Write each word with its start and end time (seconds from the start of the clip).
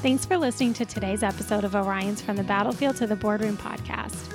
Thanks 0.00 0.24
for 0.24 0.38
listening 0.38 0.74
to 0.74 0.84
today's 0.84 1.24
episode 1.24 1.64
of 1.64 1.74
Orion's 1.74 2.22
From 2.22 2.36
the 2.36 2.44
Battlefield 2.44 2.94
to 2.98 3.06
the 3.08 3.16
Boardroom 3.16 3.56
podcast. 3.56 4.32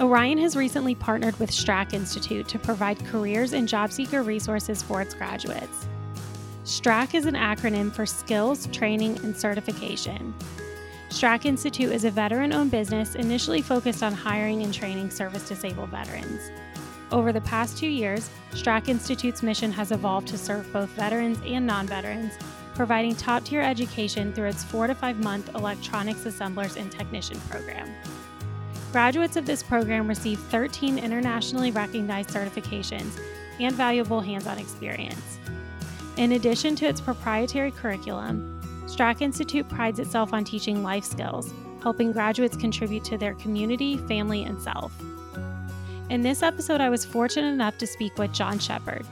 Orion 0.00 0.38
has 0.38 0.56
recently 0.56 0.94
partnered 0.94 1.38
with 1.38 1.50
STRAC 1.50 1.92
Institute 1.92 2.48
to 2.48 2.58
provide 2.58 3.04
careers 3.04 3.52
and 3.52 3.68
job 3.68 3.92
seeker 3.92 4.22
resources 4.22 4.82
for 4.82 5.02
its 5.02 5.12
graduates. 5.12 5.86
STRAC 6.64 7.14
is 7.14 7.26
an 7.26 7.34
acronym 7.34 7.92
for 7.92 8.06
Skills, 8.06 8.68
Training, 8.68 9.18
and 9.18 9.36
Certification. 9.36 10.32
STRAC 11.10 11.44
Institute 11.44 11.92
is 11.92 12.06
a 12.06 12.10
veteran 12.10 12.54
owned 12.54 12.70
business 12.70 13.16
initially 13.16 13.60
focused 13.60 14.02
on 14.02 14.14
hiring 14.14 14.62
and 14.62 14.72
training 14.72 15.10
service 15.10 15.46
disabled 15.46 15.90
veterans. 15.90 16.50
Over 17.12 17.34
the 17.34 17.42
past 17.42 17.76
two 17.76 17.86
years, 17.86 18.30
STRAC 18.52 18.88
Institute's 18.88 19.42
mission 19.42 19.72
has 19.72 19.92
evolved 19.92 20.28
to 20.28 20.38
serve 20.38 20.72
both 20.72 20.88
veterans 20.90 21.38
and 21.44 21.66
non 21.66 21.86
veterans, 21.86 22.32
providing 22.76 23.16
top 23.16 23.44
tier 23.44 23.62
education 23.62 24.32
through 24.32 24.48
its 24.48 24.62
four 24.62 24.86
to 24.86 24.94
five 24.94 25.18
month 25.18 25.54
electronics 25.54 26.26
assemblers 26.26 26.76
and 26.76 26.92
technician 26.92 27.40
program. 27.48 27.90
Graduates 28.92 29.36
of 29.36 29.46
this 29.46 29.62
program 29.62 30.06
receive 30.06 30.38
13 30.38 30.98
internationally 30.98 31.70
recognized 31.70 32.30
certifications 32.30 33.18
and 33.58 33.74
valuable 33.74 34.20
hands 34.20 34.46
on 34.46 34.58
experience. 34.58 35.38
In 36.16 36.32
addition 36.32 36.76
to 36.76 36.86
its 36.86 37.00
proprietary 37.00 37.70
curriculum, 37.70 38.60
STRAC 38.86 39.20
Institute 39.20 39.68
prides 39.68 39.98
itself 39.98 40.32
on 40.32 40.44
teaching 40.44 40.82
life 40.82 41.04
skills, 41.04 41.52
helping 41.82 42.12
graduates 42.12 42.56
contribute 42.56 43.04
to 43.04 43.18
their 43.18 43.34
community, 43.34 43.96
family, 43.98 44.44
and 44.44 44.60
self. 44.62 44.92
In 46.08 46.22
this 46.22 46.42
episode, 46.42 46.80
I 46.80 46.88
was 46.88 47.04
fortunate 47.04 47.52
enough 47.52 47.78
to 47.78 47.86
speak 47.86 48.16
with 48.16 48.32
John 48.32 48.58
Shepard, 48.58 49.04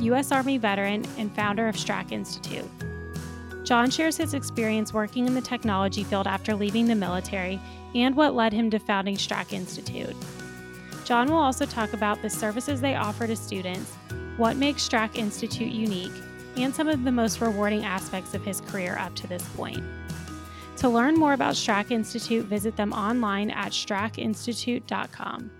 U.S. 0.00 0.30
Army 0.30 0.58
veteran 0.58 1.04
and 1.18 1.34
founder 1.34 1.68
of 1.68 1.76
STRAC 1.76 2.12
Institute. 2.12 2.68
John 3.66 3.90
shares 3.90 4.16
his 4.16 4.32
experience 4.32 4.94
working 4.94 5.26
in 5.26 5.34
the 5.34 5.40
technology 5.40 6.04
field 6.04 6.28
after 6.28 6.54
leaving 6.54 6.86
the 6.86 6.94
military 6.94 7.60
and 7.96 8.14
what 8.14 8.36
led 8.36 8.52
him 8.52 8.70
to 8.70 8.78
founding 8.78 9.16
STRAC 9.16 9.52
Institute. 9.52 10.14
John 11.04 11.28
will 11.28 11.38
also 11.38 11.66
talk 11.66 11.92
about 11.92 12.22
the 12.22 12.30
services 12.30 12.80
they 12.80 12.94
offer 12.94 13.26
to 13.26 13.34
students, 13.34 13.92
what 14.36 14.56
makes 14.56 14.88
STRAC 14.88 15.16
Institute 15.16 15.72
unique, 15.72 16.12
and 16.56 16.72
some 16.72 16.86
of 16.86 17.02
the 17.02 17.10
most 17.10 17.40
rewarding 17.40 17.84
aspects 17.84 18.34
of 18.34 18.44
his 18.44 18.60
career 18.60 18.96
up 19.00 19.16
to 19.16 19.26
this 19.26 19.42
point. 19.56 19.82
To 20.76 20.88
learn 20.88 21.16
more 21.16 21.32
about 21.32 21.54
STRAC 21.54 21.90
Institute, 21.90 22.46
visit 22.46 22.76
them 22.76 22.92
online 22.92 23.50
at 23.50 23.72
stracinstitute.com. 23.72 25.50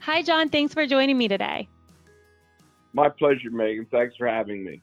Hi, 0.00 0.22
John. 0.22 0.48
Thanks 0.48 0.74
for 0.74 0.84
joining 0.84 1.16
me 1.16 1.28
today. 1.28 1.68
My 2.92 3.08
pleasure, 3.08 3.50
Megan. 3.52 3.86
Thanks 3.92 4.16
for 4.16 4.26
having 4.26 4.64
me. 4.64 4.82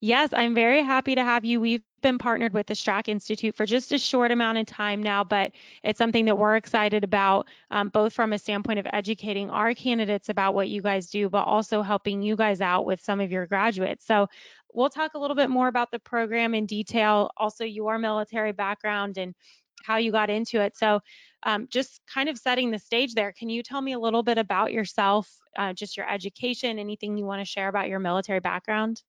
Yes, 0.00 0.30
I'm 0.32 0.54
very 0.54 0.82
happy 0.82 1.14
to 1.14 1.24
have 1.24 1.44
you. 1.44 1.60
We've 1.60 1.82
been 2.02 2.18
partnered 2.18 2.52
with 2.52 2.66
the 2.66 2.74
STRAC 2.74 3.08
Institute 3.08 3.54
for 3.56 3.64
just 3.64 3.92
a 3.92 3.98
short 3.98 4.30
amount 4.30 4.58
of 4.58 4.66
time 4.66 5.02
now, 5.02 5.24
but 5.24 5.52
it's 5.82 5.96
something 5.98 6.26
that 6.26 6.36
we're 6.36 6.56
excited 6.56 7.02
about, 7.02 7.48
um, 7.70 7.88
both 7.88 8.12
from 8.12 8.34
a 8.34 8.38
standpoint 8.38 8.78
of 8.78 8.86
educating 8.92 9.48
our 9.48 9.74
candidates 9.74 10.28
about 10.28 10.54
what 10.54 10.68
you 10.68 10.82
guys 10.82 11.08
do, 11.08 11.30
but 11.30 11.44
also 11.44 11.80
helping 11.80 12.20
you 12.20 12.36
guys 12.36 12.60
out 12.60 12.84
with 12.84 13.00
some 13.00 13.20
of 13.20 13.32
your 13.32 13.46
graduates. 13.46 14.04
So 14.06 14.28
we'll 14.74 14.90
talk 14.90 15.14
a 15.14 15.18
little 15.18 15.34
bit 15.34 15.48
more 15.48 15.68
about 15.68 15.90
the 15.90 15.98
program 15.98 16.54
in 16.54 16.66
detail, 16.66 17.30
also 17.36 17.64
your 17.64 17.98
military 17.98 18.52
background 18.52 19.16
and 19.16 19.34
how 19.82 19.96
you 19.96 20.12
got 20.12 20.28
into 20.28 20.60
it. 20.60 20.76
So 20.76 21.00
um, 21.42 21.68
just 21.70 22.02
kind 22.06 22.28
of 22.28 22.36
setting 22.36 22.70
the 22.70 22.78
stage 22.78 23.14
there, 23.14 23.32
can 23.32 23.48
you 23.48 23.62
tell 23.62 23.80
me 23.80 23.92
a 23.92 23.98
little 23.98 24.22
bit 24.22 24.36
about 24.36 24.72
yourself, 24.74 25.32
uh, 25.56 25.72
just 25.72 25.96
your 25.96 26.08
education, 26.08 26.78
anything 26.78 27.16
you 27.16 27.24
want 27.24 27.40
to 27.40 27.50
share 27.50 27.68
about 27.68 27.88
your 27.88 27.98
military 27.98 28.40
background? 28.40 29.02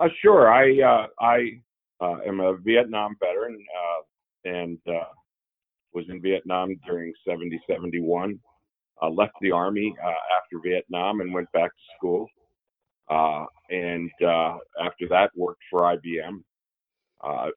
Uh, 0.00 0.08
sure. 0.20 0.52
I 0.52 0.80
uh, 0.82 1.06
I 1.20 1.60
uh, 2.00 2.18
am 2.26 2.40
a 2.40 2.56
Vietnam 2.56 3.16
veteran 3.20 3.56
uh, 3.78 4.50
and 4.50 4.78
uh, 4.88 5.04
was 5.92 6.04
in 6.08 6.20
Vietnam 6.20 6.74
during 6.86 7.12
70 7.26 7.60
71. 7.68 8.38
left 9.10 9.34
the 9.40 9.52
army 9.52 9.94
uh, 10.04 10.08
after 10.08 10.58
Vietnam 10.62 11.20
and 11.20 11.32
went 11.32 11.50
back 11.52 11.70
to 11.70 11.96
school. 11.96 12.26
and 13.70 14.10
after 14.84 15.06
that, 15.08 15.30
worked 15.36 15.62
for 15.70 15.82
IBM. 15.82 16.42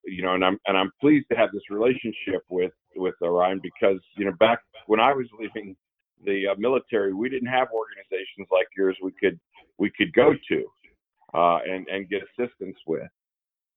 you 0.06 0.22
know, 0.22 0.36
and 0.36 0.46
I'm 0.46 0.60
and 0.68 0.78
I'm 0.78 0.92
pleased 1.02 1.26
to 1.32 1.38
have 1.38 1.52
this 1.52 1.70
relationship 1.72 2.44
with 2.50 2.74
with 2.96 3.16
Orion 3.24 3.60
because 3.64 4.00
you 4.16 4.26
know 4.26 4.34
back 4.40 4.60
when 4.86 5.00
I 5.00 5.12
was 5.12 5.26
leaving 5.40 5.76
the 6.24 6.46
military, 6.60 7.14
we 7.14 7.30
didn't 7.30 7.50
have 7.50 7.70
organizations 7.74 8.48
like 8.52 8.68
yours 8.78 8.96
we 9.02 9.12
could 9.20 9.40
we 9.80 9.90
could 9.98 10.14
go 10.14 10.34
to 10.50 10.66
uh, 11.34 11.60
and 11.68 11.88
and 11.88 12.10
get 12.10 12.22
assistance 12.24 12.78
with. 12.86 13.10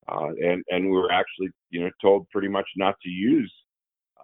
Uh, 0.09 0.29
and 0.43 0.65
and 0.69 0.85
we 0.85 0.97
were 0.97 1.13
actually 1.13 1.49
you 1.71 1.81
know 1.81 1.91
told 2.01 2.29
pretty 2.31 2.49
much 2.49 2.67
not 2.77 2.95
to 3.03 3.09
use 3.09 3.53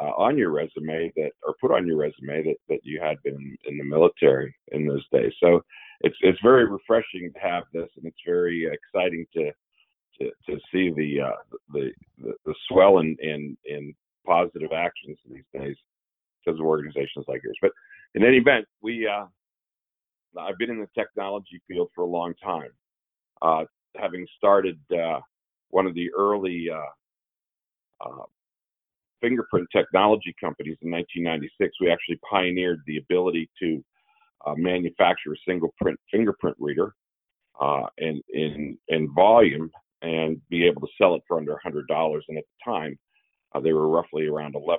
uh, 0.01 0.13
on 0.17 0.37
your 0.37 0.51
resume 0.51 1.13
that 1.17 1.31
or 1.43 1.55
put 1.61 1.71
on 1.71 1.87
your 1.87 1.97
resume 1.97 2.43
that 2.43 2.57
that 2.69 2.81
you 2.83 3.01
had 3.01 3.23
been 3.23 3.57
in 3.67 3.79
the 3.79 3.85
military 3.85 4.55
in 4.73 4.87
those 4.87 5.05
days. 5.13 5.33
So 5.43 5.63
it's 6.01 6.17
it's 6.23 6.39
very 6.43 6.67
refreshing 6.67 7.31
to 7.33 7.41
have 7.41 7.65
this, 7.73 7.89
and 7.97 8.07
it's 8.07 8.17
very 8.27 8.67
exciting 8.71 9.27
to 9.35 9.53
to, 10.19 10.31
to 10.49 10.61
see 10.73 10.91
the, 10.91 11.21
uh, 11.21 11.57
the 11.73 11.91
the 12.19 12.35
the 12.45 12.55
swell 12.69 12.99
in, 12.99 13.17
in 13.21 13.57
in 13.65 13.95
positive 14.27 14.73
actions 14.73 15.19
these 15.31 15.45
days 15.55 15.77
because 16.45 16.59
of 16.59 16.67
organizations 16.67 17.25
like 17.29 17.43
yours. 17.43 17.59
But 17.61 17.73
in 18.15 18.25
any 18.25 18.39
event, 18.39 18.67
we 18.83 19.07
uh, 19.07 19.27
I've 20.39 20.59
been 20.59 20.71
in 20.71 20.81
the 20.81 20.89
technology 20.95 21.61
field 21.69 21.91
for 21.95 22.03
a 22.03 22.09
long 22.09 22.35
time, 22.43 22.71
uh, 23.43 23.65
having 23.97 24.27
started 24.37 24.79
uh, 24.93 25.21
one 25.71 25.87
of 25.87 25.95
the 25.95 26.11
early 26.17 26.69
uh, 26.71 28.07
uh, 28.07 28.25
fingerprint 29.21 29.67
technology 29.75 30.35
companies 30.41 30.77
in 30.83 30.91
1996, 30.91 31.75
we 31.81 31.91
actually 31.91 32.19
pioneered 32.29 32.81
the 32.87 32.99
ability 32.99 33.49
to 33.61 33.85
uh, 34.47 34.55
manufacture 34.57 35.33
a 35.33 35.37
single 35.49 35.75
print 35.81 35.99
fingerprint 36.11 36.57
reader 36.59 36.95
in, 37.99 38.21
in, 38.35 38.79
in 38.89 39.13
volume 39.15 39.71
and 40.03 40.41
be 40.51 40.67
able 40.67 40.81
to 40.81 40.93
sell 40.99 41.15
it 41.15 41.23
for 41.27 41.39
under 41.39 41.59
$100. 41.65 42.21
And 42.29 42.39
at 42.39 42.45
the 42.45 42.71
time, 42.71 42.99
uh, 43.55 43.61
they 43.61 43.73
were 43.73 43.89
roughly 43.89 44.27
around 44.27 44.55
$1,100 44.55 44.79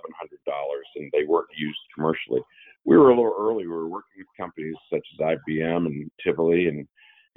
and 0.95 1.11
they 1.11 1.25
weren't 1.25 1.47
used 1.57 1.79
commercially. 1.95 2.41
We 2.85 2.97
were 2.97 3.09
a 3.09 3.15
little 3.15 3.35
early. 3.37 3.65
We 3.65 3.73
were 3.73 3.87
working 3.87 4.19
with 4.19 4.27
companies 4.39 4.75
such 4.91 5.05
as 5.13 5.37
IBM 5.47 5.85
and 5.85 6.11
Tivoli 6.23 6.67
and 6.67 6.87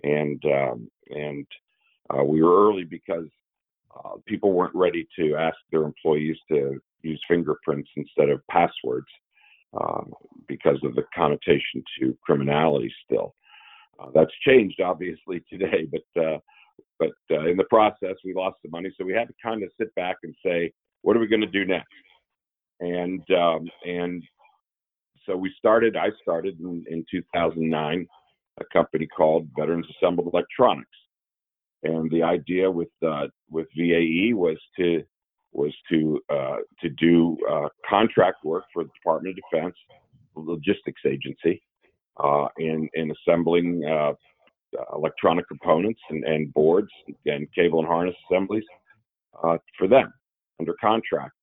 and 0.02 0.42
um, 0.46 0.90
and 1.10 1.46
uh, 2.10 2.24
we 2.24 2.42
were 2.42 2.68
early 2.68 2.84
because 2.84 3.26
uh, 3.96 4.16
people 4.26 4.52
weren't 4.52 4.74
ready 4.74 5.06
to 5.18 5.34
ask 5.36 5.56
their 5.70 5.82
employees 5.82 6.36
to 6.48 6.80
use 7.02 7.20
fingerprints 7.28 7.88
instead 7.96 8.28
of 8.28 8.40
passwords 8.48 9.06
uh, 9.78 10.02
because 10.46 10.78
of 10.84 10.94
the 10.94 11.04
connotation 11.14 11.82
to 11.98 12.16
criminality 12.24 12.92
still. 13.04 13.34
Uh, 13.98 14.06
that's 14.14 14.32
changed 14.46 14.80
obviously 14.80 15.42
today, 15.50 15.86
but 15.90 16.22
uh, 16.22 16.38
but 16.98 17.10
uh, 17.30 17.46
in 17.46 17.56
the 17.56 17.64
process 17.64 18.16
we 18.24 18.34
lost 18.34 18.56
the 18.62 18.70
money, 18.70 18.90
so 18.96 19.04
we 19.04 19.12
had 19.12 19.28
to 19.28 19.34
kind 19.42 19.62
of 19.62 19.70
sit 19.78 19.94
back 19.94 20.16
and 20.22 20.34
say, 20.44 20.72
what 21.02 21.16
are 21.16 21.20
we 21.20 21.26
going 21.26 21.40
to 21.40 21.46
do 21.46 21.64
next? 21.64 21.86
And 22.80 23.22
um, 23.30 23.68
and 23.86 24.22
so 25.26 25.36
we 25.36 25.52
started. 25.58 25.96
I 25.96 26.08
started 26.22 26.58
in, 26.60 26.84
in 26.90 27.04
2009 27.10 28.06
a 28.60 28.64
company 28.72 29.06
called 29.06 29.48
Veterans 29.56 29.86
Assembled 29.96 30.32
Electronics, 30.32 30.88
and 31.82 32.10
the 32.10 32.22
idea 32.22 32.70
with 32.70 32.90
uh, 33.06 33.26
with 33.50 33.66
VAE 33.76 34.32
was 34.34 34.58
to 34.76 35.02
was 35.52 35.74
to 35.90 36.20
uh, 36.30 36.56
to 36.80 36.88
do 36.90 37.36
uh, 37.50 37.68
contract 37.88 38.44
work 38.44 38.64
for 38.72 38.84
the 38.84 38.90
Department 38.94 39.36
of 39.36 39.44
Defense, 39.50 39.74
logistics 40.36 41.02
agency, 41.06 41.62
uh, 42.22 42.46
in 42.58 42.88
in 42.94 43.10
assembling 43.10 43.84
uh, 43.84 44.12
electronic 44.94 45.48
components 45.48 46.00
and, 46.10 46.24
and, 46.24 46.54
boards 46.54 46.90
and 47.26 47.52
cable 47.54 47.80
and 47.80 47.88
harness 47.88 48.14
assemblies 48.30 48.62
uh, 49.42 49.58
for 49.76 49.88
them 49.88 50.12
under 50.60 50.74
contract, 50.80 51.34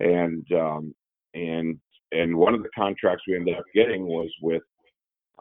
and 0.00 0.44
um, 0.52 0.94
and 1.34 1.78
and 2.10 2.36
one 2.36 2.54
of 2.54 2.62
the 2.62 2.68
contracts 2.74 3.24
we 3.26 3.36
ended 3.36 3.56
up 3.56 3.64
getting 3.74 4.06
was 4.06 4.30
with 4.42 4.62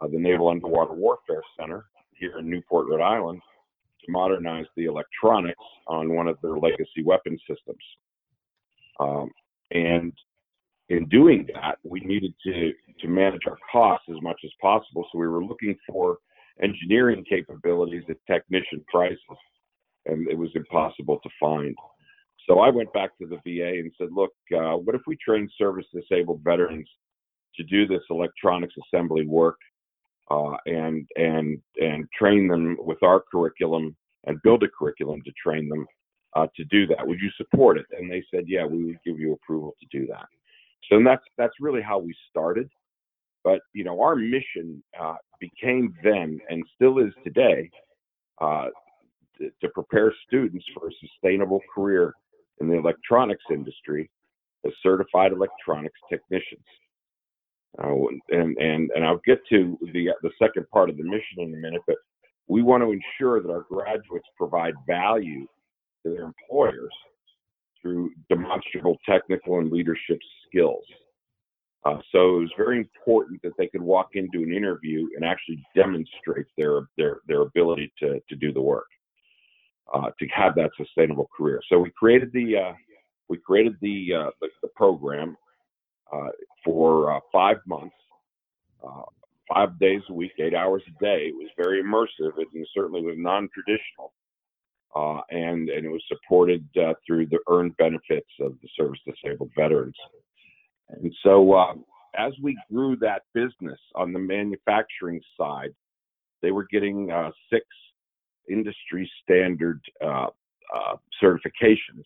uh, 0.02 0.08
the 0.08 0.18
Naval 0.18 0.50
Underwater 0.50 0.94
Warfare 0.94 1.44
Center 1.60 1.86
here 2.14 2.40
in 2.40 2.50
Newport, 2.50 2.88
Rhode 2.88 3.02
Island, 3.02 3.42
to 4.06 4.12
modernize 4.12 4.66
the 4.76 4.86
electronics 4.86 5.64
on 5.88 6.14
one 6.14 6.28
of 6.28 6.38
their 6.42 6.58
legacy 6.58 7.04
weapon 7.06 7.38
systems. 7.48 7.84
Um, 9.00 9.30
and 9.72 10.14
in 10.90 11.08
doing 11.08 11.48
that, 11.54 11.78
we 11.84 12.02
needed 12.02 12.34
to, 12.44 12.74
to 13.00 13.08
manage 13.08 13.42
our 13.48 13.58
costs 13.72 14.08
as 14.10 14.22
much 14.22 14.40
as 14.44 14.52
possible. 14.62 15.06
So 15.12 15.20
we 15.20 15.28
were 15.28 15.44
looking 15.44 15.76
for 15.88 16.18
engineering 16.62 17.24
capabilities 17.28 18.04
at 18.10 18.18
technician 18.28 18.84
prices, 18.92 19.18
and 20.06 20.28
it 20.28 20.38
was 20.38 20.50
impossible 20.56 21.20
to 21.24 21.30
find. 21.40 21.76
So 22.48 22.60
I 22.60 22.70
went 22.70 22.92
back 22.92 23.18
to 23.20 23.28
the 23.28 23.38
VA 23.46 23.80
and 23.80 23.92
said, 23.98 24.10
look, 24.12 24.32
uh, 24.56 24.74
what 24.78 24.96
if 24.96 25.02
we 25.08 25.16
train 25.18 25.50
service 25.58 25.86
disabled 25.94 26.42
veterans 26.44 26.90
to 27.56 27.64
do 27.64 27.88
this 27.88 28.02
electronics 28.10 28.74
assembly 28.88 29.26
work 29.26 29.58
uh, 30.32 30.56
and 30.66 31.08
and 31.16 31.62
and 31.78 32.08
train 32.18 32.48
them 32.48 32.78
with 32.80 33.02
our 33.04 33.22
curriculum 33.32 33.96
and 34.26 34.42
build 34.44 34.64
a 34.64 34.68
curriculum 34.70 35.22
to 35.26 35.32
train 35.44 35.68
them 35.68 35.86
uh, 36.36 36.48
to 36.56 36.64
do 36.66 36.88
that. 36.88 37.06
Would 37.06 37.20
you 37.20 37.32
support 37.38 37.78
it? 37.78 37.86
And 37.98 38.10
they 38.10 38.24
said, 38.34 38.46
yeah, 38.48 38.66
we 38.66 38.86
would 38.86 39.00
give 39.06 39.20
you 39.20 39.34
approval 39.34 39.76
to 39.82 40.00
do 40.00 40.08
that. 40.08 40.28
So 40.90 41.02
that's 41.04 41.24
that's 41.38 41.54
really 41.60 41.82
how 41.82 42.00
we 42.00 42.16
started. 42.30 42.70
But 43.44 43.60
you 43.74 43.84
know, 43.84 44.00
our 44.02 44.16
mission 44.16 44.82
uh, 45.00 45.16
became 45.40 45.94
then 46.04 46.40
and 46.50 46.64
still 46.76 47.00
is 47.00 47.14
today 47.24 47.70
uh, 48.40 48.68
to, 49.38 49.50
to, 49.62 49.70
prepare 49.70 50.14
students 50.28 50.66
for 50.74 50.88
a 50.88 50.92
sustainable 51.00 51.62
career 51.74 52.14
in 52.60 52.68
the 52.68 52.78
electronics 52.78 53.44
industry 53.52 54.10
as 54.66 54.72
certified 54.82 55.32
electronics 55.32 56.00
technicians. 56.10 56.66
And 57.78 58.58
and 58.58 58.92
and 58.92 59.06
I'll 59.06 59.22
get 59.26 59.40
to 59.50 59.78
the 59.94 60.10
the 60.22 60.32
second 60.38 60.70
part 60.70 60.90
of 60.90 60.98
the 60.98 61.04
mission 61.04 61.40
in 61.40 61.54
a 61.54 61.58
minute, 61.58 61.82
but 61.88 61.98
we 62.48 62.62
want 62.62 62.84
to 62.84 62.92
ensure 62.92 63.42
that 63.42 63.50
our 63.50 63.66
graduates 63.70 64.28
provide 64.38 64.74
value 64.86 65.48
to 66.04 66.12
their 66.12 66.24
employers 66.24 66.92
through 67.82 68.12
demonstrable 68.30 68.98
technical 69.08 69.60
and 69.60 69.72
leadership 69.72 70.20
skills. 70.48 70.84
Uh, 71.84 71.98
so 72.12 72.38
it 72.38 72.42
was 72.42 72.52
very 72.58 72.78
important 72.78 73.42
that 73.42 73.54
they 73.58 73.68
could 73.68 73.82
walk 73.82 74.10
into 74.14 74.44
an 74.44 74.54
interview 74.54 75.08
and 75.16 75.26
actually 75.26 75.64
demonstrate 75.76 76.46
their 76.58 76.88
their 76.98 77.22
their 77.28 77.42
ability 77.42 77.92
to 77.98 78.20
to 78.30 78.36
do 78.36 78.54
the 78.54 78.62
work, 78.62 78.86
uh, 79.94 80.12
to 80.20 80.28
have 80.28 80.54
that 80.56 80.70
sustainable 80.78 81.28
career. 81.36 81.60
So 81.70 81.80
we 81.80 81.90
created 81.92 82.32
the 82.34 82.58
uh, 82.58 82.74
we 83.30 83.38
created 83.38 83.78
the 83.82 84.14
uh, 84.14 84.30
the, 84.42 84.50
the, 84.62 84.68
program 84.76 85.36
for 86.64 87.14
uh, 87.14 87.20
five 87.32 87.58
months, 87.66 87.96
five 89.48 89.78
days 89.80 90.02
a 90.10 90.14
week, 90.14 90.32
eight 90.40 90.54
hours 90.54 90.84
a 90.88 91.04
day. 91.04 91.28
It 91.28 91.36
was 91.36 91.50
very 91.58 91.82
immersive 91.84 92.38
and 92.38 92.68
certainly 92.74 93.02
was 93.02 93.16
non-traditional. 93.18 94.14
Uh, 94.94 95.22
and 95.30 95.70
and 95.70 95.86
it 95.86 95.90
was 95.90 96.04
supported 96.10 96.68
uh, 96.78 96.94
through 97.08 97.26
the 97.28 97.40
earned 97.50 97.76
benefits 97.78 98.30
of 98.42 98.58
the 98.62 98.68
service 98.78 99.00
disabled 99.08 99.50
veterans. 99.56 99.96
And 100.90 101.14
so, 101.24 101.54
uh, 101.54 101.74
as 102.18 102.34
we 102.42 102.58
grew 102.70 102.98
that 102.98 103.22
business 103.34 103.80
on 103.96 104.12
the 104.12 104.20
manufacturing 104.20 105.22
side, 105.40 105.74
they 106.42 106.52
were 106.52 106.68
getting 106.70 107.10
uh, 107.10 107.32
six 107.52 107.66
industry 108.50 109.10
standard 109.24 109.80
uh, 110.04 110.28
uh, 110.76 110.96
certifications 111.24 112.04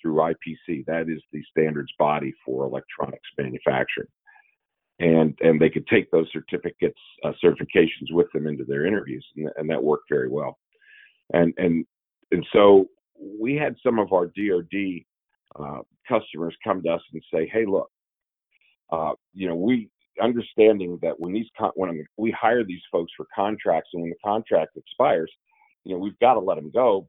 through 0.00 0.16
IPC. 0.16 0.84
That 0.86 1.08
is 1.08 1.22
the 1.32 1.42
standards 1.50 1.92
body 1.98 2.32
for 2.44 2.64
electronics 2.64 3.28
manufacturing. 3.36 4.08
And, 5.00 5.38
and 5.40 5.60
they 5.60 5.70
could 5.70 5.86
take 5.86 6.10
those 6.10 6.26
certificates, 6.32 6.98
certifications 7.44 8.10
with 8.10 8.26
them 8.32 8.48
into 8.48 8.64
their 8.64 8.84
interviews, 8.84 9.24
and, 9.36 9.48
and 9.56 9.70
that 9.70 9.82
worked 9.82 10.08
very 10.10 10.28
well. 10.28 10.58
And, 11.32 11.54
and 11.56 11.84
and 12.30 12.46
so 12.52 12.86
we 13.18 13.54
had 13.54 13.76
some 13.82 13.98
of 13.98 14.12
our 14.12 14.26
DoD 14.26 15.04
uh, 15.58 15.82
customers 16.08 16.56
come 16.62 16.82
to 16.82 16.90
us 16.90 17.02
and 17.12 17.22
say, 17.32 17.48
"Hey, 17.52 17.64
look, 17.66 17.90
uh, 18.90 19.12
you 19.34 19.48
know, 19.48 19.54
we 19.54 19.88
understanding 20.20 20.98
that 21.02 21.18
when 21.18 21.32
these 21.32 21.48
con- 21.56 21.72
when 21.74 22.04
we 22.16 22.30
hire 22.30 22.64
these 22.64 22.82
folks 22.90 23.12
for 23.16 23.26
contracts, 23.34 23.90
and 23.92 24.02
when 24.02 24.10
the 24.10 24.16
contract 24.24 24.76
expires, 24.76 25.30
you 25.84 25.94
know, 25.94 25.98
we've 25.98 26.18
got 26.18 26.34
to 26.34 26.40
let 26.40 26.56
them 26.56 26.70
go, 26.70 27.08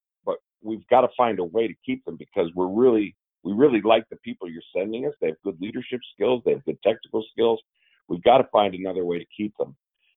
we've 0.61 0.85
got 0.89 1.01
to 1.01 1.09
find 1.15 1.39
a 1.39 1.43
way 1.43 1.67
to 1.67 1.73
keep 1.85 2.03
them 2.05 2.17
because 2.17 2.49
we're 2.55 2.67
really 2.67 3.15
we 3.43 3.53
really 3.53 3.81
like 3.81 4.03
the 4.09 4.17
people 4.17 4.49
you're 4.49 4.61
sending 4.75 5.05
us. 5.05 5.13
They 5.21 5.27
have 5.27 5.41
good 5.43 5.57
leadership 5.61 6.01
skills, 6.13 6.41
they 6.45 6.51
have 6.51 6.65
good 6.65 6.81
technical 6.83 7.23
skills. 7.31 7.59
We've 8.07 8.23
got 8.23 8.39
to 8.39 8.47
find 8.51 8.73
another 8.73 9.05
way 9.05 9.19
to 9.19 9.25
keep 9.35 9.55
them, 9.57 9.75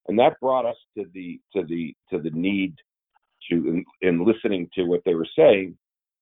and 0.09 0.19
that 0.19 0.41
brought 0.41 0.67
us 0.67 0.77
to 0.97 1.05
the 1.15 1.41
to 1.55 1.65
the 1.65 1.95
to 2.11 2.19
the 2.19 2.31
need 2.31 2.75
to 3.51 3.57
in, 3.57 3.85
in 4.01 4.25
listening 4.25 4.69
to 4.75 4.85
what 4.85 5.03
they 5.05 5.15
were 5.15 5.29
saying 5.37 5.77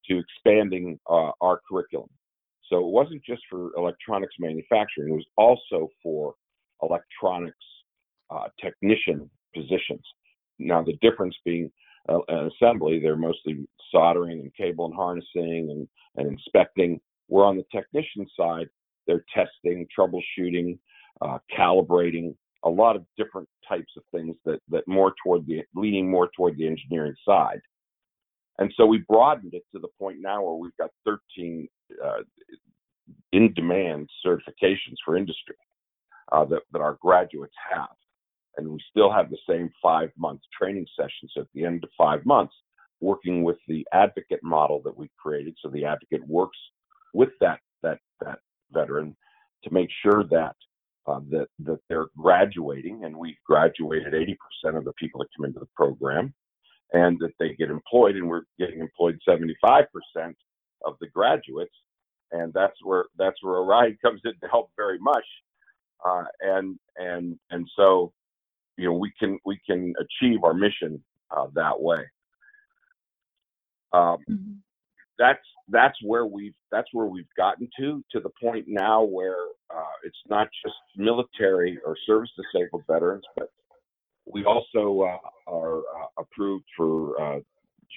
to 0.06 0.18
expanding 0.18 0.98
uh, 1.08 1.30
our 1.40 1.60
curriculum. 1.68 2.08
So 2.68 2.78
it 2.78 2.90
wasn't 2.90 3.24
just 3.24 3.42
for 3.48 3.70
electronics 3.76 4.34
manufacturing; 4.38 5.12
it 5.12 5.16
was 5.16 5.26
also 5.36 5.88
for 6.02 6.34
electronics 6.82 7.56
uh, 8.30 8.48
technician 8.60 9.30
positions. 9.54 10.04
Now 10.58 10.82
the 10.82 10.96
difference 11.00 11.36
being 11.44 11.70
uh, 12.08 12.48
assembly, 12.48 12.98
they're 13.00 13.16
mostly 13.16 13.66
soldering 13.90 14.40
and 14.40 14.54
cable 14.54 14.86
and 14.86 14.94
harnessing 14.94 15.68
and, 15.70 15.88
and 16.16 16.28
inspecting. 16.28 17.00
We're 17.28 17.44
on 17.44 17.56
the 17.56 17.64
technician 17.72 18.26
side; 18.36 18.68
they're 19.06 19.24
testing, 19.34 19.86
troubleshooting, 19.96 20.78
uh, 21.20 21.38
calibrating, 21.56 22.34
a 22.64 22.68
lot 22.68 22.96
of 22.96 23.04
different 23.16 23.48
types 23.68 23.92
of 23.96 24.02
things 24.12 24.36
that 24.44 24.60
that 24.68 24.86
more 24.86 25.14
toward 25.22 25.46
the 25.46 25.62
leaning 25.74 26.10
more 26.10 26.30
toward 26.36 26.56
the 26.56 26.66
engineering 26.66 27.14
side. 27.26 27.60
And 28.58 28.72
so 28.76 28.84
we 28.84 28.98
broadened 29.08 29.54
it 29.54 29.62
to 29.72 29.80
the 29.80 29.88
point 29.98 30.18
now 30.20 30.44
where 30.44 30.54
we've 30.54 30.76
got 30.76 30.90
13 31.06 31.66
uh, 32.04 32.22
in 33.32 33.54
demand 33.54 34.08
certifications 34.24 34.96
for 35.04 35.16
industry 35.16 35.56
uh, 36.32 36.44
that, 36.44 36.60
that 36.72 36.80
our 36.80 36.98
graduates 37.00 37.54
have. 37.72 37.88
And 38.56 38.68
we 38.68 38.80
still 38.90 39.12
have 39.12 39.30
the 39.30 39.38
same 39.48 39.70
five 39.82 40.10
month 40.18 40.40
training 40.58 40.86
sessions 40.98 41.32
at 41.38 41.46
the 41.54 41.64
end 41.64 41.84
of 41.84 41.90
five 41.96 42.24
months, 42.26 42.54
working 43.00 43.44
with 43.44 43.58
the 43.68 43.86
advocate 43.92 44.42
model 44.42 44.82
that 44.84 44.96
we 44.96 45.10
created. 45.20 45.56
So 45.62 45.70
the 45.70 45.84
advocate 45.84 46.26
works 46.26 46.58
with 47.14 47.30
that, 47.40 47.60
that, 47.82 47.98
that 48.20 48.38
veteran 48.72 49.16
to 49.64 49.72
make 49.72 49.90
sure 50.02 50.24
that 50.30 50.56
uh, 51.06 51.20
that 51.30 51.48
that 51.60 51.78
they're 51.88 52.08
graduating, 52.16 53.04
and 53.04 53.16
we've 53.16 53.42
graduated 53.46 54.12
80% 54.12 54.76
of 54.76 54.84
the 54.84 54.92
people 54.94 55.20
that 55.20 55.28
come 55.36 55.46
into 55.46 55.60
the 55.60 55.68
program, 55.74 56.34
and 56.92 57.18
that 57.20 57.32
they 57.38 57.54
get 57.54 57.70
employed, 57.70 58.16
and 58.16 58.28
we're 58.28 58.42
getting 58.58 58.80
employed 58.80 59.18
75% 59.28 59.86
of 60.86 60.94
the 61.00 61.08
graduates, 61.14 61.74
and 62.32 62.52
that's 62.52 62.76
where 62.84 63.06
that's 63.18 63.42
where 63.42 63.56
Orion 63.58 63.98
comes 64.04 64.20
in 64.24 64.32
to 64.42 64.48
help 64.48 64.70
very 64.76 64.98
much, 65.00 65.24
uh, 66.06 66.24
and 66.40 66.78
and 66.96 67.38
and 67.50 67.68
so, 67.76 68.12
you 68.76 68.86
know, 68.86 68.94
we 68.94 69.12
can 69.18 69.38
we 69.44 69.58
can 69.66 69.92
achieve 69.98 70.44
our 70.44 70.54
mission 70.54 71.02
uh, 71.30 71.46
that 71.54 71.80
way. 71.80 72.04
Um, 73.92 74.18
mm-hmm 74.28 74.52
that's 75.20 75.44
that's 75.68 75.96
where 76.02 76.26
we've 76.26 76.54
that's 76.72 76.88
where 76.92 77.06
we've 77.06 77.32
gotten 77.36 77.68
to 77.78 78.02
to 78.10 78.20
the 78.20 78.30
point 78.42 78.64
now 78.66 79.02
where 79.02 79.36
uh, 79.70 79.92
it's 80.02 80.18
not 80.28 80.48
just 80.64 80.74
military 80.96 81.78
or 81.86 81.94
service 82.06 82.30
disabled 82.36 82.82
veterans, 82.90 83.22
but 83.36 83.52
we 84.24 84.44
also 84.44 85.02
uh, 85.02 85.52
are 85.52 85.78
uh, 85.78 86.06
approved 86.18 86.64
for 86.76 87.20
uh, 87.20 87.38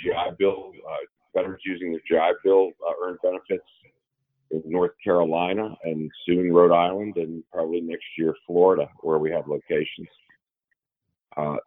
GI 0.01 0.35
Bill 0.37 0.73
uh, 0.87 0.95
veterans 1.35 1.61
using 1.65 1.93
the 1.93 1.99
GI 2.07 2.33
Bill 2.43 2.71
uh, 2.87 3.07
earned 3.07 3.19
benefits 3.23 3.67
in 4.51 4.61
North 4.65 4.91
Carolina 5.03 5.75
and 5.83 6.11
soon 6.25 6.53
Rhode 6.53 6.75
Island 6.75 7.15
and 7.15 7.43
probably 7.51 7.81
next 7.81 8.05
year 8.17 8.35
Florida, 8.45 8.89
where 8.99 9.17
we 9.17 9.31
have 9.31 9.47
locations. 9.47 10.09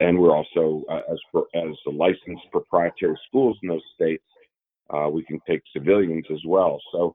And 0.00 0.18
we're 0.18 0.36
also 0.36 0.84
as 1.10 1.18
as 1.54 1.74
licensed 1.86 2.50
proprietary 2.52 3.18
schools 3.28 3.56
in 3.62 3.68
those 3.68 3.82
states 3.94 4.24
uh, 4.90 5.08
we 5.08 5.24
can 5.24 5.40
take 5.48 5.62
civilians 5.72 6.26
as 6.30 6.40
well. 6.46 6.80
So 6.92 7.14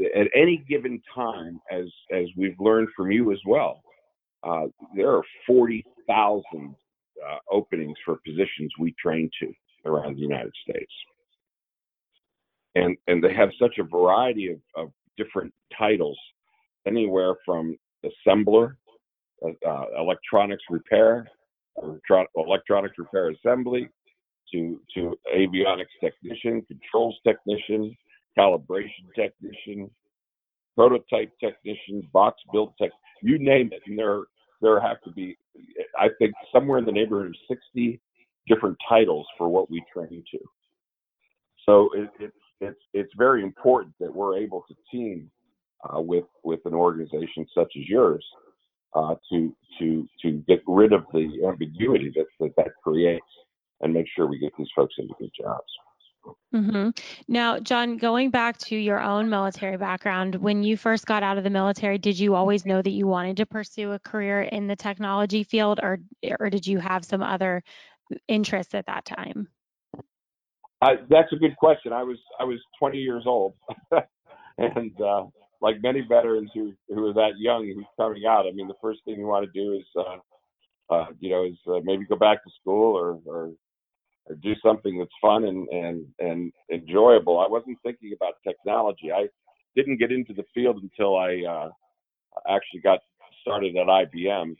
at 0.00 0.28
any 0.34 0.64
given 0.68 1.00
time, 1.14 1.60
as 1.70 1.86
as 2.10 2.26
we've 2.36 2.58
learned 2.58 2.88
from 2.96 3.10
you 3.10 3.32
as 3.32 3.38
well, 3.46 3.82
uh, 4.42 4.66
there 4.94 5.10
are 5.10 5.22
forty 5.46 5.84
thousand 6.06 6.74
uh, 7.24 7.38
openings 7.50 7.96
for 8.04 8.18
positions 8.26 8.72
we 8.78 8.94
train 9.02 9.30
to 9.40 9.52
around 9.84 10.16
the 10.16 10.22
United 10.22 10.52
States, 10.68 10.92
and 12.74 12.96
and 13.06 13.22
they 13.22 13.34
have 13.34 13.50
such 13.60 13.78
a 13.78 13.84
variety 13.84 14.48
of, 14.48 14.58
of 14.74 14.92
different 15.16 15.52
titles, 15.78 16.18
anywhere 16.86 17.34
from 17.44 17.76
assembler, 18.04 18.76
uh, 19.44 19.68
uh, 19.68 19.84
electronics 19.98 20.62
repair, 20.70 21.28
electronics 22.36 22.98
repair 22.98 23.30
assembly, 23.30 23.88
to 24.52 24.80
to 24.94 25.16
avionics 25.34 25.86
technician, 26.00 26.62
controls 26.62 27.16
technician, 27.26 27.96
calibration 28.38 29.06
technician, 29.14 29.90
prototype 30.76 31.32
technician, 31.40 32.08
box 32.12 32.40
build 32.52 32.72
tech, 32.80 32.90
you 33.22 33.38
name 33.38 33.70
it, 33.72 33.82
and 33.86 33.98
there 33.98 34.22
there 34.60 34.80
have 34.80 35.00
to 35.02 35.10
be, 35.12 35.36
I 35.98 36.08
think, 36.18 36.34
somewhere 36.52 36.78
in 36.78 36.84
the 36.84 36.92
neighborhood 36.92 37.28
of 37.28 37.34
60 37.48 38.00
different 38.46 38.76
titles 38.88 39.26
for 39.38 39.48
what 39.48 39.70
we 39.70 39.82
train 39.92 40.22
to. 40.32 40.38
So 41.66 41.90
it, 41.94 42.10
it, 42.18 42.32
it's 42.60 42.80
it's 42.92 43.12
very 43.16 43.42
important 43.42 43.94
that 44.00 44.14
we're 44.14 44.38
able 44.38 44.64
to 44.68 44.74
team 44.90 45.30
uh, 45.84 46.00
with 46.00 46.24
with 46.44 46.60
an 46.64 46.74
organization 46.74 47.46
such 47.54 47.72
as 47.76 47.88
yours 47.88 48.24
uh, 48.94 49.14
to 49.30 49.54
to 49.78 50.08
to 50.22 50.32
get 50.48 50.60
rid 50.66 50.92
of 50.92 51.04
the 51.12 51.28
ambiguity 51.46 52.12
that 52.14 52.26
that, 52.40 52.52
that 52.56 52.68
creates 52.82 53.26
and 53.80 53.94
make 53.94 54.06
sure 54.14 54.26
we 54.26 54.38
get 54.38 54.52
these 54.58 54.68
folks 54.76 54.94
into 54.98 55.14
good 55.18 55.30
jobs. 55.40 55.64
Mm-hmm. 56.54 56.90
Now, 57.28 57.58
John, 57.60 57.96
going 57.96 58.30
back 58.30 58.58
to 58.58 58.76
your 58.76 59.00
own 59.00 59.30
military 59.30 59.78
background, 59.78 60.34
when 60.34 60.62
you 60.62 60.76
first 60.76 61.06
got 61.06 61.22
out 61.22 61.38
of 61.38 61.44
the 61.44 61.50
military, 61.50 61.96
did 61.96 62.18
you 62.18 62.34
always 62.34 62.66
know 62.66 62.82
that 62.82 62.90
you 62.90 63.06
wanted 63.06 63.38
to 63.38 63.46
pursue 63.46 63.92
a 63.92 63.98
career 63.98 64.42
in 64.42 64.66
the 64.66 64.76
technology 64.76 65.44
field, 65.44 65.80
or 65.82 65.98
or 66.38 66.50
did 66.50 66.66
you 66.66 66.78
have 66.78 67.04
some 67.04 67.22
other 67.22 67.62
interests 68.28 68.74
at 68.74 68.86
that 68.86 69.04
time? 69.04 69.48
I, 70.82 70.96
that's 71.08 71.32
a 71.32 71.36
good 71.36 71.56
question. 71.56 71.92
I 71.92 72.02
was 72.02 72.18
I 72.38 72.44
was 72.44 72.58
20 72.78 72.98
years 72.98 73.24
old, 73.26 73.54
and 74.58 75.00
uh, 75.00 75.24
like 75.60 75.82
many 75.82 76.00
veterans 76.00 76.50
who 76.54 76.72
who 76.88 77.06
are 77.08 77.14
that 77.14 77.38
young 77.38 77.66
who's 77.66 77.84
coming 77.96 78.24
out, 78.26 78.46
I 78.46 78.52
mean, 78.52 78.68
the 78.68 78.74
first 78.80 79.00
thing 79.04 79.18
you 79.18 79.26
want 79.26 79.46
to 79.50 79.60
do 79.60 79.74
is, 79.74 79.86
uh, 79.96 80.94
uh, 80.94 81.06
you 81.20 81.30
know, 81.30 81.44
is 81.44 81.58
uh, 81.68 81.80
maybe 81.84 82.04
go 82.06 82.16
back 82.16 82.42
to 82.44 82.50
school 82.60 82.96
or, 82.96 83.20
or 83.26 83.50
or 84.26 84.36
do 84.36 84.54
something 84.62 84.98
that's 84.98 85.10
fun 85.20 85.44
and 85.44 85.68
and 85.68 86.06
and 86.18 86.52
enjoyable. 86.72 87.38
I 87.38 87.48
wasn't 87.48 87.78
thinking 87.82 88.12
about 88.14 88.34
technology. 88.46 89.12
I 89.12 89.28
didn't 89.76 89.98
get 89.98 90.12
into 90.12 90.32
the 90.32 90.44
field 90.54 90.82
until 90.82 91.16
I 91.16 91.42
uh, 91.48 91.68
actually 92.48 92.80
got 92.80 93.00
started 93.42 93.76
at 93.76 93.86
IBM 93.86 94.54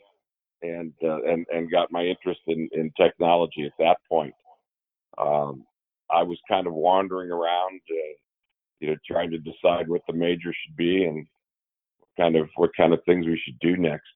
and 0.62 0.92
uh, 1.02 1.23
and 1.23 1.47
and 1.52 1.71
got 1.71 1.92
my 1.92 2.04
interest 2.04 2.40
in 2.47 2.69
in 2.73 2.92
technology 2.97 3.64
at 3.64 3.73
that 3.78 3.97
point. 4.09 4.35
Um, 5.19 5.64
I 6.11 6.23
was 6.23 6.38
kind 6.49 6.66
of 6.66 6.75
wandering 6.75 7.30
around, 7.30 7.80
uh, 7.90 8.14
you 8.80 8.88
know, 8.88 8.96
trying 9.06 9.30
to 9.30 9.38
decide 9.38 9.88
what 9.88 10.02
the 10.06 10.14
major 10.14 10.52
should 10.52 10.76
be 10.76 11.04
and 11.04 11.26
kind 12.16 12.37
of 12.37 12.49
what 12.56 12.70
kind 12.76 12.92
of 12.92 13.00
things 13.04 13.26
we 13.26 13.40
should 13.44 13.58
do 13.60 13.76
next. 13.76 14.08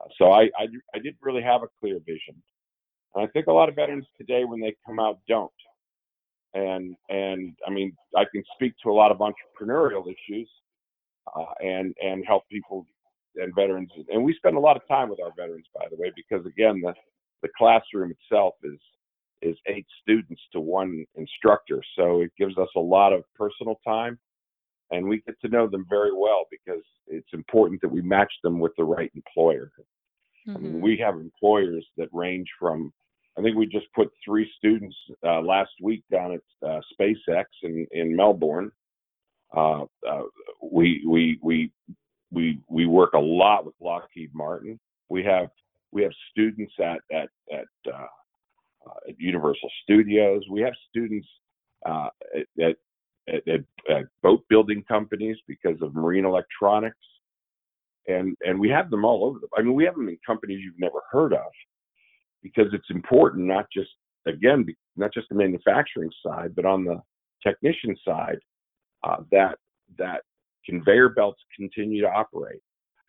Uh, 0.00 0.08
so 0.18 0.32
I, 0.32 0.42
I 0.58 0.66
I 0.94 0.98
didn't 0.98 1.18
really 1.20 1.42
have 1.42 1.62
a 1.62 1.68
clear 1.80 1.98
vision, 2.06 2.40
and 3.14 3.24
I 3.24 3.26
think 3.28 3.46
a 3.46 3.52
lot 3.52 3.68
of 3.68 3.74
veterans 3.74 4.06
today, 4.16 4.44
when 4.44 4.60
they 4.60 4.74
come 4.86 4.98
out, 4.98 5.18
don't. 5.28 5.50
And 6.54 6.96
and 7.08 7.54
I 7.66 7.70
mean, 7.70 7.96
I 8.16 8.24
can 8.32 8.42
speak 8.54 8.74
to 8.82 8.90
a 8.90 8.92
lot 8.92 9.10
of 9.10 9.18
entrepreneurial 9.18 10.04
issues, 10.06 10.48
uh, 11.34 11.54
and 11.60 11.94
and 12.02 12.24
help 12.26 12.48
people 12.50 12.86
and 13.36 13.54
veterans. 13.54 13.90
And 14.08 14.22
we 14.24 14.34
spend 14.34 14.56
a 14.56 14.60
lot 14.60 14.76
of 14.76 14.86
time 14.88 15.08
with 15.08 15.20
our 15.20 15.32
veterans, 15.36 15.66
by 15.74 15.86
the 15.90 15.96
way, 15.96 16.12
because 16.14 16.44
again, 16.46 16.80
the 16.80 16.94
the 17.42 17.48
classroom 17.56 18.12
itself 18.12 18.54
is 18.62 18.78
is 19.42 19.56
eight 19.66 19.86
students 20.00 20.40
to 20.52 20.60
one 20.60 21.04
instructor, 21.14 21.82
so 21.96 22.20
it 22.20 22.32
gives 22.38 22.56
us 22.58 22.68
a 22.76 22.80
lot 22.80 23.12
of 23.12 23.24
personal 23.34 23.80
time, 23.86 24.18
and 24.90 25.06
we 25.06 25.22
get 25.26 25.40
to 25.40 25.48
know 25.48 25.66
them 25.66 25.86
very 25.88 26.12
well 26.14 26.44
because 26.50 26.82
it's 27.06 27.32
important 27.32 27.80
that 27.82 27.90
we 27.90 28.02
match 28.02 28.32
them 28.42 28.58
with 28.58 28.72
the 28.76 28.84
right 28.84 29.10
employer. 29.14 29.70
Mm-hmm. 30.48 30.56
I 30.56 30.60
mean, 30.60 30.72
mm-hmm. 30.72 30.82
we 30.82 30.96
have 30.98 31.14
employers 31.16 31.86
that 31.96 32.08
range 32.12 32.48
from 32.58 32.92
I 33.38 33.40
think 33.40 33.56
we 33.56 33.66
just 33.66 33.86
put 33.94 34.10
three 34.24 34.50
students 34.58 34.96
uh, 35.26 35.40
last 35.40 35.70
week 35.80 36.04
down 36.10 36.32
at 36.34 36.68
uh, 36.68 36.80
SpaceX 37.00 37.44
in, 37.62 37.86
in 37.92 38.14
Melbourne. 38.14 38.70
Uh, 39.54 39.84
uh 40.08 40.22
we 40.62 41.04
we 41.06 41.38
we 41.42 41.70
we 42.30 42.58
we 42.68 42.86
work 42.86 43.12
a 43.14 43.18
lot 43.18 43.66
with 43.66 43.74
Lockheed 43.80 44.30
Martin. 44.34 44.78
We 45.08 45.22
have 45.24 45.48
we 45.92 46.02
have 46.02 46.12
students 46.30 46.72
at 46.78 47.00
at 47.12 47.28
at, 47.52 47.66
uh, 48.86 49.08
at 49.08 49.18
Universal 49.18 49.70
Studios. 49.82 50.42
We 50.50 50.60
have 50.62 50.72
students 50.88 51.26
uh, 51.86 52.08
at, 52.58 52.76
at, 53.28 53.48
at, 53.48 53.60
at 53.90 54.04
boat 54.22 54.44
building 54.48 54.84
companies 54.86 55.36
because 55.46 55.80
of 55.82 55.94
marine 55.94 56.24
electronics, 56.24 56.96
and 58.08 58.36
and 58.42 58.58
we 58.58 58.68
have 58.68 58.90
them 58.90 59.04
all 59.04 59.24
over. 59.24 59.38
The, 59.38 59.48
I 59.56 59.62
mean, 59.62 59.74
we 59.74 59.84
have 59.84 59.94
them 59.94 60.08
in 60.08 60.18
companies 60.26 60.60
you've 60.62 60.78
never 60.78 61.02
heard 61.10 61.32
of 61.32 61.50
because 62.42 62.66
it's 62.72 62.90
important 62.90 63.46
not 63.46 63.66
just 63.72 63.90
again 64.26 64.66
not 64.96 65.12
just 65.12 65.28
the 65.28 65.34
manufacturing 65.34 66.10
side, 66.24 66.54
but 66.54 66.64
on 66.64 66.84
the 66.84 67.00
technician 67.42 67.96
side 68.04 68.38
uh, 69.04 69.18
that 69.30 69.58
that 69.98 70.22
conveyor 70.66 71.10
belts 71.10 71.40
continue 71.56 72.02
to 72.02 72.08
operate, 72.08 72.60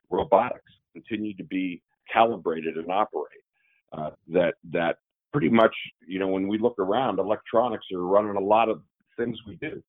robotics 0.10 0.72
continue 0.94 1.36
to 1.36 1.44
be 1.44 1.82
calibrated 2.12 2.78
and 2.78 2.92
operate. 2.92 3.28
Uh, 3.92 4.10
that 4.28 4.56
that 4.72 4.98
pretty 5.34 5.50
much, 5.50 5.76
you 6.08 6.20
know, 6.20 6.28
when 6.30 6.48
we 6.48 6.58
look 6.60 6.80
around, 6.80 7.20
electronics 7.20 7.88
are 7.94 8.00
running 8.00 8.38
a 8.38 8.40
lot 8.40 8.70
of 8.70 8.82
things 9.18 9.38
we 9.48 9.58
do. 9.58 9.84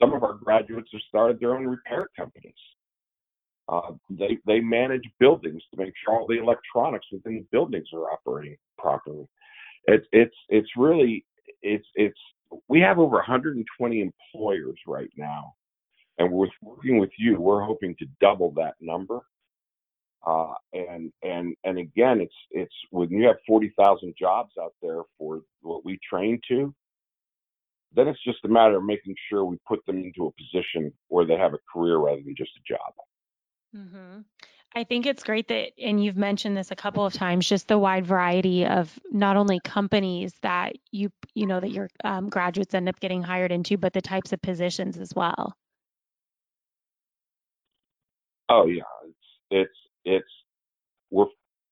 Some 0.00 0.12
of 0.12 0.24
our 0.24 0.34
graduates 0.34 0.90
have 0.92 1.02
started 1.08 1.40
their 1.40 1.54
own 1.56 1.66
repair 1.66 2.08
companies. 2.16 2.54
Uh, 3.68 3.92
they 4.10 4.38
they 4.46 4.60
manage 4.60 5.04
buildings 5.20 5.62
to 5.72 5.80
make 5.80 5.94
sure 6.04 6.14
all 6.14 6.26
the 6.26 6.40
electronics 6.40 7.06
within 7.12 7.36
the 7.36 7.46
buildings 7.52 7.86
are 7.94 8.10
operating 8.12 8.56
properly. 8.78 9.28
It's 9.86 10.06
it's 10.12 10.34
it's 10.48 10.70
really 10.76 11.24
it's 11.62 11.86
it's 11.94 12.18
we 12.68 12.80
have 12.80 12.98
over 12.98 13.16
120 13.16 14.00
employers 14.00 14.78
right 14.86 15.10
now 15.16 15.54
and 16.20 16.32
with 16.32 16.50
working 16.62 16.98
with 16.98 17.10
you, 17.18 17.40
we're 17.40 17.64
hoping 17.64 17.96
to 17.98 18.06
double 18.20 18.52
that 18.52 18.74
number. 18.80 19.20
Uh, 20.26 20.52
and 20.72 21.12
and 21.22 21.56
and 21.64 21.78
again, 21.78 22.20
it's 22.20 22.34
it's 22.50 22.74
when 22.90 23.08
you 23.10 23.26
have 23.26 23.36
forty 23.46 23.72
thousand 23.78 24.14
jobs 24.18 24.52
out 24.60 24.74
there 24.82 25.02
for 25.18 25.40
what 25.62 25.84
we 25.84 25.98
train 26.08 26.38
to, 26.48 26.74
then 27.94 28.06
it's 28.06 28.22
just 28.22 28.44
a 28.44 28.48
matter 28.48 28.76
of 28.76 28.84
making 28.84 29.14
sure 29.28 29.44
we 29.44 29.56
put 29.66 29.84
them 29.86 29.98
into 29.98 30.26
a 30.26 30.32
position 30.32 30.92
where 31.08 31.24
they 31.24 31.36
have 31.36 31.54
a 31.54 31.58
career 31.72 31.96
rather 31.96 32.20
than 32.22 32.34
just 32.36 32.50
a 32.56 32.72
job. 32.72 32.92
Mm-hmm. 33.74 34.20
I 34.74 34.84
think 34.84 35.06
it's 35.06 35.24
great 35.24 35.48
that, 35.48 35.72
and 35.82 36.02
you've 36.04 36.16
mentioned 36.16 36.56
this 36.56 36.70
a 36.70 36.76
couple 36.76 37.04
of 37.04 37.12
times, 37.12 37.48
just 37.48 37.66
the 37.66 37.78
wide 37.78 38.06
variety 38.06 38.66
of 38.66 38.96
not 39.10 39.36
only 39.36 39.58
companies 39.58 40.32
that 40.42 40.76
you 40.92 41.10
you 41.34 41.46
know 41.46 41.58
that 41.58 41.70
your 41.70 41.88
um, 42.04 42.28
graduates 42.28 42.74
end 42.74 42.88
up 42.88 43.00
getting 43.00 43.22
hired 43.22 43.50
into, 43.50 43.76
but 43.78 43.92
the 43.92 44.00
types 44.00 44.32
of 44.32 44.40
positions 44.42 44.96
as 44.96 45.12
well. 45.14 45.56
Oh 48.48 48.66
yeah, 48.66 48.82
it's 49.04 49.16
it's 49.50 49.78
it's 50.04 50.28
we're. 51.10 51.26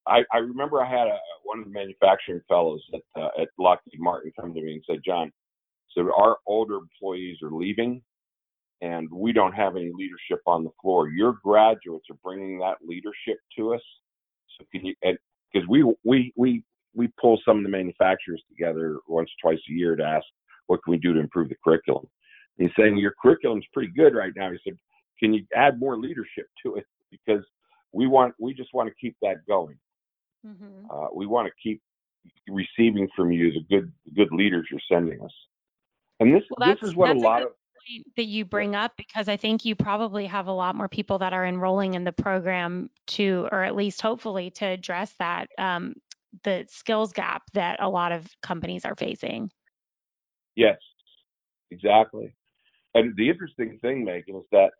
I, 0.06 0.23
I 0.32 0.38
remember 0.38 0.82
I 0.82 0.88
had 0.88 1.06
a, 1.06 1.18
one 1.44 1.58
of 1.58 1.66
the 1.66 1.70
manufacturing 1.70 2.40
fellows 2.49 2.82
at 2.94 3.23
uh, 3.23 3.28
at 3.40 3.49
Lockheed 3.58 4.00
Martin 4.00 4.32
come 4.40 4.54
to 4.54 4.62
me 4.62 4.75
and 4.75 4.85
said, 4.88 5.00
John, 5.04 5.30
so 5.90 6.11
our 6.16 6.38
older 6.47 6.76
employees 6.76 7.38
are 7.42 7.50
leaving, 7.50 8.02
and 8.80 9.08
we 9.12 9.32
don't 9.32 9.52
have 9.52 9.76
any 9.76 9.90
leadership 9.94 10.40
on 10.47 10.64
the 10.64 10.70
floor. 10.80 11.08
Your 11.08 11.37
graduates 11.44 12.06
are 12.11 12.18
bringing 12.25 12.58
that 12.61 12.78
leadership 12.82 13.38
to 13.56 13.75
us. 13.75 13.82
So 14.58 14.66
can 14.73 14.87
you? 14.87 14.94
Because 15.52 15.68
we 15.68 15.85
we 16.04 16.32
we 16.37 16.62
we 16.94 17.08
pull 17.20 17.38
some 17.44 17.58
of 17.58 17.62
the 17.62 17.68
manufacturers 17.68 18.42
together 18.49 18.99
once 19.08 19.30
twice 19.42 19.58
a 19.68 19.73
year 19.73 19.94
to 19.97 20.02
ask 20.02 20.25
what 20.66 20.82
can 20.85 20.92
we 20.92 20.99
do 20.99 21.12
to 21.12 21.20
improve 21.20 21.49
the 21.49 21.56
curriculum. 21.62 22.06
And 22.58 22.68
he's 22.68 22.76
saying 22.82 22.97
your 22.97 23.14
curriculum's 23.20 23.66
pretty 23.73 23.92
good 23.94 24.14
right 24.14 24.32
now. 24.37 24.50
He 24.50 24.58
said, 24.64 24.78
can 25.18 25.32
you 25.32 25.44
add 25.54 25.78
more 25.78 25.97
leadership 25.97 26.47
to 26.62 26.76
it? 26.76 26.85
Because 27.11 27.44
we 27.92 28.07
want, 28.07 28.35
we 28.38 28.54
just 28.54 28.73
want 28.75 28.88
to 28.88 28.95
keep 29.00 29.16
that 29.23 29.47
going. 29.47 29.78
Mm-hmm. 30.47 30.90
Uh, 30.90 31.09
we 31.14 31.26
want 31.26 31.49
to 31.49 31.52
keep 31.62 31.80
receiving 32.49 33.09
from 33.16 33.33
you 33.33 33.52
the 33.52 33.64
good, 33.68 33.92
good 34.14 34.28
leaders 34.33 34.66
you're 34.71 34.80
sending 34.90 35.21
us. 35.23 35.33
And 36.21 36.35
this, 36.35 36.42
well, 36.50 36.68
this 36.68 36.88
is 36.88 36.95
what 36.95 37.11
a 37.11 37.18
lot 37.18 37.42
a 37.42 37.47
of 37.47 37.52
that 38.16 38.25
you 38.25 38.45
bring 38.45 38.75
up 38.75 38.92
because 38.97 39.28
I 39.28 39.37
think 39.37 39.64
you 39.64 39.75
probably 39.75 40.26
have 40.26 40.47
a 40.47 40.52
lot 40.52 40.75
more 40.75 40.88
people 40.88 41.18
that 41.18 41.33
are 41.33 41.47
enrolling 41.47 41.95
in 41.95 42.04
the 42.04 42.12
program 42.12 42.90
to, 43.09 43.49
or 43.50 43.62
at 43.62 43.75
least 43.75 44.00
hopefully 44.00 44.50
to 44.52 44.66
address 44.66 45.14
that 45.18 45.49
um, 45.59 45.95
the 46.45 46.66
skills 46.68 47.12
gap 47.12 47.42
that 47.54 47.83
a 47.83 47.88
lot 47.88 48.12
of 48.12 48.26
companies 48.42 48.85
are 48.85 48.97
facing. 48.97 49.50
Yes, 50.57 50.78
exactly. 51.71 52.35
And 52.95 53.14
the 53.16 53.28
interesting 53.28 53.78
thing, 53.80 54.04
Megan, 54.04 54.37
is 54.37 54.47
that 54.52 54.71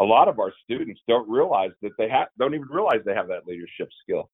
a 0.00 0.04
lot 0.04 0.28
of 0.28 0.38
our 0.38 0.52
students 0.64 1.00
don't 1.08 1.28
realize 1.28 1.70
that 1.82 1.92
they 1.98 2.08
have 2.08 2.28
don't 2.38 2.54
even 2.54 2.68
realize 2.68 3.00
they 3.04 3.14
have 3.14 3.28
that 3.28 3.46
leadership 3.46 3.88
skill. 4.02 4.30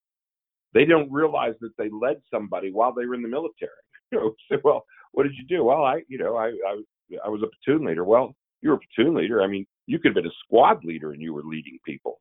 They 0.72 0.84
don't 0.84 1.10
realize 1.10 1.54
that 1.60 1.76
they 1.76 1.88
led 1.90 2.22
somebody 2.32 2.70
while 2.70 2.94
they 2.94 3.06
were 3.06 3.14
in 3.14 3.22
the 3.22 3.28
military. 3.28 3.70
You 4.12 4.18
know, 4.18 4.34
so, 4.50 4.56
well, 4.64 4.84
what 5.12 5.22
did 5.22 5.34
you 5.36 5.44
do? 5.46 5.62
Well, 5.62 5.84
I, 5.84 6.00
you 6.08 6.18
know, 6.18 6.36
I, 6.36 6.46
I, 6.46 6.80
I 7.24 7.28
was 7.28 7.44
a 7.44 7.46
platoon 7.64 7.86
leader. 7.86 8.04
Well, 8.04 8.34
you 8.60 8.70
were 8.70 8.74
a 8.74 8.80
platoon 8.96 9.14
leader. 9.14 9.40
I 9.40 9.46
mean, 9.46 9.66
you 9.86 10.00
could 10.00 10.08
have 10.08 10.16
been 10.16 10.26
a 10.26 10.34
squad 10.44 10.84
leader 10.84 11.12
and 11.12 11.22
you 11.22 11.32
were 11.32 11.44
leading 11.44 11.78
people. 11.86 12.20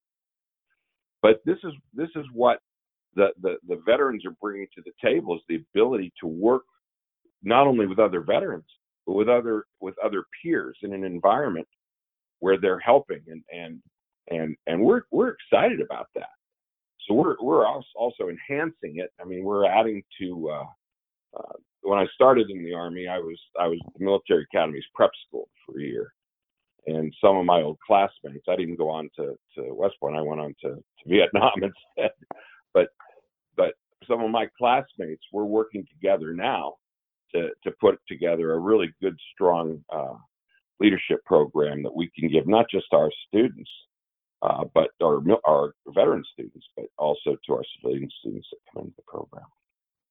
But 1.23 1.41
this 1.45 1.57
is 1.63 1.73
this 1.95 2.09
is 2.15 2.25
what 2.31 2.59
the, 3.15 3.29
the, 3.41 3.55
the 3.67 3.81
veterans 3.85 4.23
are 4.25 4.35
bringing 4.39 4.67
to 4.75 4.83
the 4.85 4.91
table 5.03 5.35
is 5.35 5.41
the 5.49 5.63
ability 5.73 6.13
to 6.21 6.27
work 6.27 6.63
not 7.43 7.67
only 7.67 7.87
with 7.87 7.99
other 7.99 8.21
veterans 8.21 8.65
but 9.05 9.13
with 9.13 9.29
other 9.29 9.65
with 9.79 9.95
other 10.03 10.23
peers 10.41 10.77
in 10.83 10.93
an 10.93 11.03
environment 11.03 11.67
where 12.39 12.59
they're 12.59 12.79
helping 12.79 13.21
and 13.27 13.43
and 13.53 13.81
and 14.29 14.55
and 14.67 14.81
we're 14.81 15.01
we're 15.11 15.29
excited 15.29 15.81
about 15.81 16.07
that. 16.15 16.29
So 17.07 17.13
we're 17.13 17.35
we're 17.41 17.65
also 17.67 18.29
enhancing 18.29 18.97
it. 18.97 19.11
I 19.19 19.25
mean, 19.25 19.43
we're 19.43 19.65
adding 19.65 20.03
to. 20.21 20.49
Uh, 20.49 20.65
uh, 21.37 21.53
when 21.81 21.99
I 21.99 22.05
started 22.13 22.49
in 22.49 22.63
the 22.63 22.73
army, 22.73 23.07
I 23.07 23.19
was 23.19 23.39
I 23.59 23.67
was 23.67 23.79
the 23.97 24.03
military 24.03 24.45
academy's 24.51 24.83
prep 24.93 25.11
school 25.27 25.47
for 25.65 25.79
a 25.79 25.83
year, 25.83 26.13
and 26.87 27.13
some 27.21 27.37
of 27.37 27.45
my 27.45 27.61
old 27.61 27.79
classmates. 27.85 28.45
I 28.47 28.55
didn't 28.55 28.77
go 28.77 28.89
on 28.89 29.09
to 29.15 29.35
to 29.55 29.73
West 29.73 29.95
Point. 29.99 30.17
I 30.17 30.21
went 30.21 30.41
on 30.41 30.55
to, 30.61 30.69
to 30.69 30.83
Vietnam 31.07 31.51
instead. 31.55 32.11
But 32.73 32.89
but 33.55 33.73
some 34.07 34.21
of 34.21 34.29
my 34.29 34.47
classmates 34.57 35.23
we're 35.31 35.45
working 35.45 35.85
together 35.91 36.33
now 36.33 36.75
to 37.33 37.49
to 37.63 37.71
put 37.79 37.99
together 38.07 38.53
a 38.53 38.59
really 38.59 38.93
good 39.01 39.17
strong 39.33 39.83
uh, 39.91 40.15
leadership 40.79 41.23
program 41.25 41.83
that 41.83 41.95
we 41.95 42.09
can 42.17 42.29
give 42.29 42.47
not 42.47 42.65
just 42.69 42.87
our 42.93 43.09
students, 43.27 43.69
uh, 44.41 44.63
but 44.73 44.89
our 45.03 45.21
our 45.47 45.73
veteran 45.87 46.23
students, 46.33 46.65
but 46.75 46.85
also 46.97 47.35
to 47.45 47.53
our 47.53 47.63
civilian 47.75 48.09
students 48.19 48.47
that 48.51 48.57
come 48.73 48.83
into 48.83 48.95
the 48.97 49.03
program. 49.07 49.45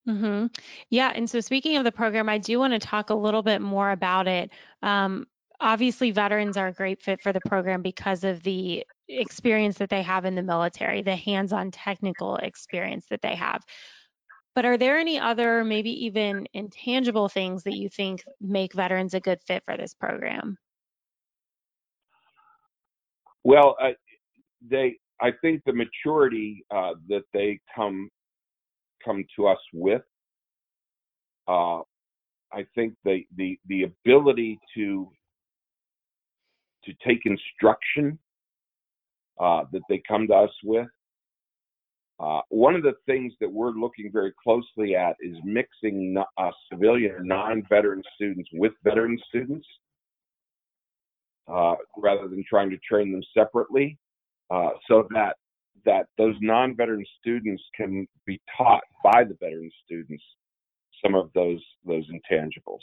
Mm-hmm. 0.08 0.46
Yeah. 0.90 1.12
And 1.14 1.28
so, 1.28 1.40
speaking 1.40 1.76
of 1.76 1.84
the 1.84 1.92
program, 1.92 2.28
I 2.28 2.38
do 2.38 2.58
want 2.58 2.72
to 2.72 2.78
talk 2.78 3.10
a 3.10 3.14
little 3.14 3.42
bit 3.42 3.60
more 3.60 3.90
about 3.90 4.26
it. 4.26 4.50
Um, 4.82 5.26
obviously, 5.60 6.10
veterans 6.10 6.56
are 6.56 6.68
a 6.68 6.72
great 6.72 7.02
fit 7.02 7.20
for 7.20 7.32
the 7.32 7.40
program 7.46 7.82
because 7.82 8.24
of 8.24 8.42
the 8.42 8.86
experience 9.08 9.78
that 9.78 9.90
they 9.90 10.02
have 10.02 10.24
in 10.24 10.34
the 10.34 10.42
military, 10.42 11.02
the 11.02 11.16
hands 11.16 11.52
on 11.52 11.70
technical 11.70 12.36
experience 12.36 13.06
that 13.10 13.22
they 13.22 13.34
have. 13.34 13.62
But 14.58 14.64
are 14.64 14.76
there 14.76 14.98
any 14.98 15.20
other, 15.20 15.62
maybe 15.62 16.06
even 16.06 16.48
intangible 16.52 17.28
things 17.28 17.62
that 17.62 17.76
you 17.76 17.88
think 17.88 18.24
make 18.40 18.74
veterans 18.74 19.14
a 19.14 19.20
good 19.20 19.38
fit 19.46 19.62
for 19.64 19.76
this 19.76 19.94
program? 19.94 20.58
Well, 23.44 23.76
they, 24.68 24.96
I 25.20 25.30
think 25.42 25.62
the 25.64 25.72
maturity 25.72 26.66
uh, 26.72 26.94
that 27.08 27.22
they 27.32 27.60
come 27.72 28.10
come 29.04 29.24
to 29.36 29.46
us 29.46 29.60
with. 29.72 30.02
Uh, 31.46 31.82
I 32.52 32.66
think 32.74 32.94
the 33.04 33.24
the 33.36 33.60
the 33.68 33.84
ability 33.84 34.58
to 34.74 35.08
to 36.84 36.92
take 37.06 37.26
instruction 37.26 38.18
uh, 39.38 39.66
that 39.70 39.82
they 39.88 40.02
come 40.08 40.26
to 40.26 40.34
us 40.34 40.50
with. 40.64 40.88
Uh, 42.20 42.40
one 42.48 42.74
of 42.74 42.82
the 42.82 42.94
things 43.06 43.32
that 43.40 43.50
we're 43.50 43.70
looking 43.70 44.10
very 44.12 44.32
closely 44.42 44.96
at 44.96 45.14
is 45.20 45.36
mixing 45.44 46.16
uh, 46.36 46.50
civilian 46.70 47.14
non-veteran 47.20 48.02
students 48.16 48.48
with 48.52 48.72
veteran 48.82 49.16
students, 49.28 49.66
uh, 51.46 51.76
rather 51.96 52.26
than 52.26 52.44
trying 52.48 52.70
to 52.70 52.78
train 52.78 53.12
them 53.12 53.22
separately, 53.36 53.96
uh, 54.50 54.70
so 54.88 55.06
that 55.10 55.36
that 55.84 56.06
those 56.18 56.34
non-veteran 56.40 57.04
students 57.20 57.62
can 57.76 58.06
be 58.26 58.40
taught 58.56 58.82
by 59.04 59.22
the 59.22 59.36
veteran 59.40 59.70
students 59.84 60.22
some 61.04 61.14
of 61.14 61.30
those 61.34 61.62
those 61.86 62.04
intangibles. 62.10 62.80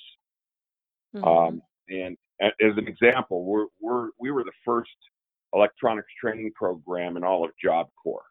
Mm-hmm. 1.13 1.23
Um, 1.25 1.61
and 1.89 2.17
as 2.41 2.77
an 2.77 2.87
example, 2.87 3.43
we're, 3.43 3.67
we're 3.81 4.09
we 4.19 4.31
were 4.31 4.43
the 4.43 4.51
first 4.63 4.89
electronics 5.53 6.07
training 6.19 6.51
program 6.55 7.17
in 7.17 7.23
all 7.23 7.43
of 7.43 7.51
Job 7.61 7.87
Corps. 8.01 8.23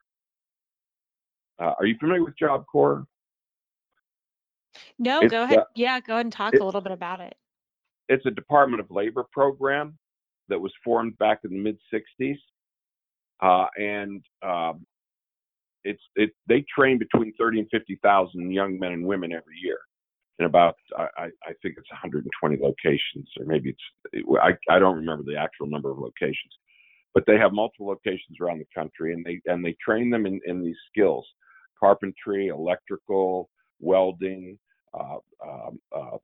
Uh, 1.60 1.72
are 1.78 1.86
you 1.86 1.96
familiar 1.98 2.24
with 2.24 2.36
Job 2.36 2.64
Corps? 2.70 3.04
No, 4.98 5.20
it's, 5.20 5.30
go 5.30 5.44
ahead. 5.44 5.58
Uh, 5.58 5.64
yeah, 5.74 6.00
go 6.00 6.14
ahead 6.14 6.26
and 6.26 6.32
talk 6.32 6.54
a 6.54 6.64
little 6.64 6.80
bit 6.80 6.92
about 6.92 7.20
it. 7.20 7.34
It's 8.08 8.26
a 8.26 8.30
Department 8.30 8.80
of 8.80 8.90
Labor 8.90 9.24
program 9.32 9.96
that 10.48 10.60
was 10.60 10.72
formed 10.82 11.16
back 11.18 11.40
in 11.44 11.50
the 11.50 11.58
mid 11.58 11.78
60s 11.92 12.36
uh, 13.42 13.66
and 13.76 14.24
um, 14.42 14.86
it's 15.84 16.02
it 16.16 16.30
they 16.48 16.64
train 16.76 16.98
between 16.98 17.32
30 17.38 17.60
and 17.60 17.68
50 17.70 17.98
thousand 18.02 18.50
young 18.50 18.78
men 18.78 18.92
and 18.92 19.06
women 19.06 19.32
every 19.32 19.56
year 19.62 19.78
in 20.38 20.46
about 20.46 20.74
I, 20.96 21.24
I 21.26 21.52
think 21.62 21.76
it's 21.76 21.90
120 21.90 22.56
locations 22.60 23.28
or 23.38 23.46
maybe 23.46 23.70
it's 23.70 24.24
I, 24.42 24.52
I 24.74 24.78
don't 24.78 24.96
remember 24.96 25.24
the 25.24 25.36
actual 25.36 25.66
number 25.66 25.90
of 25.90 25.98
locations 25.98 26.52
but 27.12 27.24
they 27.26 27.36
have 27.36 27.52
multiple 27.52 27.86
locations 27.86 28.38
around 28.40 28.58
the 28.58 28.66
country 28.74 29.12
and 29.12 29.24
they 29.24 29.40
and 29.46 29.64
they 29.64 29.76
train 29.84 30.10
them 30.10 30.26
in, 30.26 30.40
in 30.46 30.62
these 30.62 30.78
skills 30.90 31.26
carpentry 31.84 32.48
electrical 32.48 33.50
welding 33.78 34.58
uh, 34.98 35.18
um, 35.46 35.78
uh, 35.94 36.16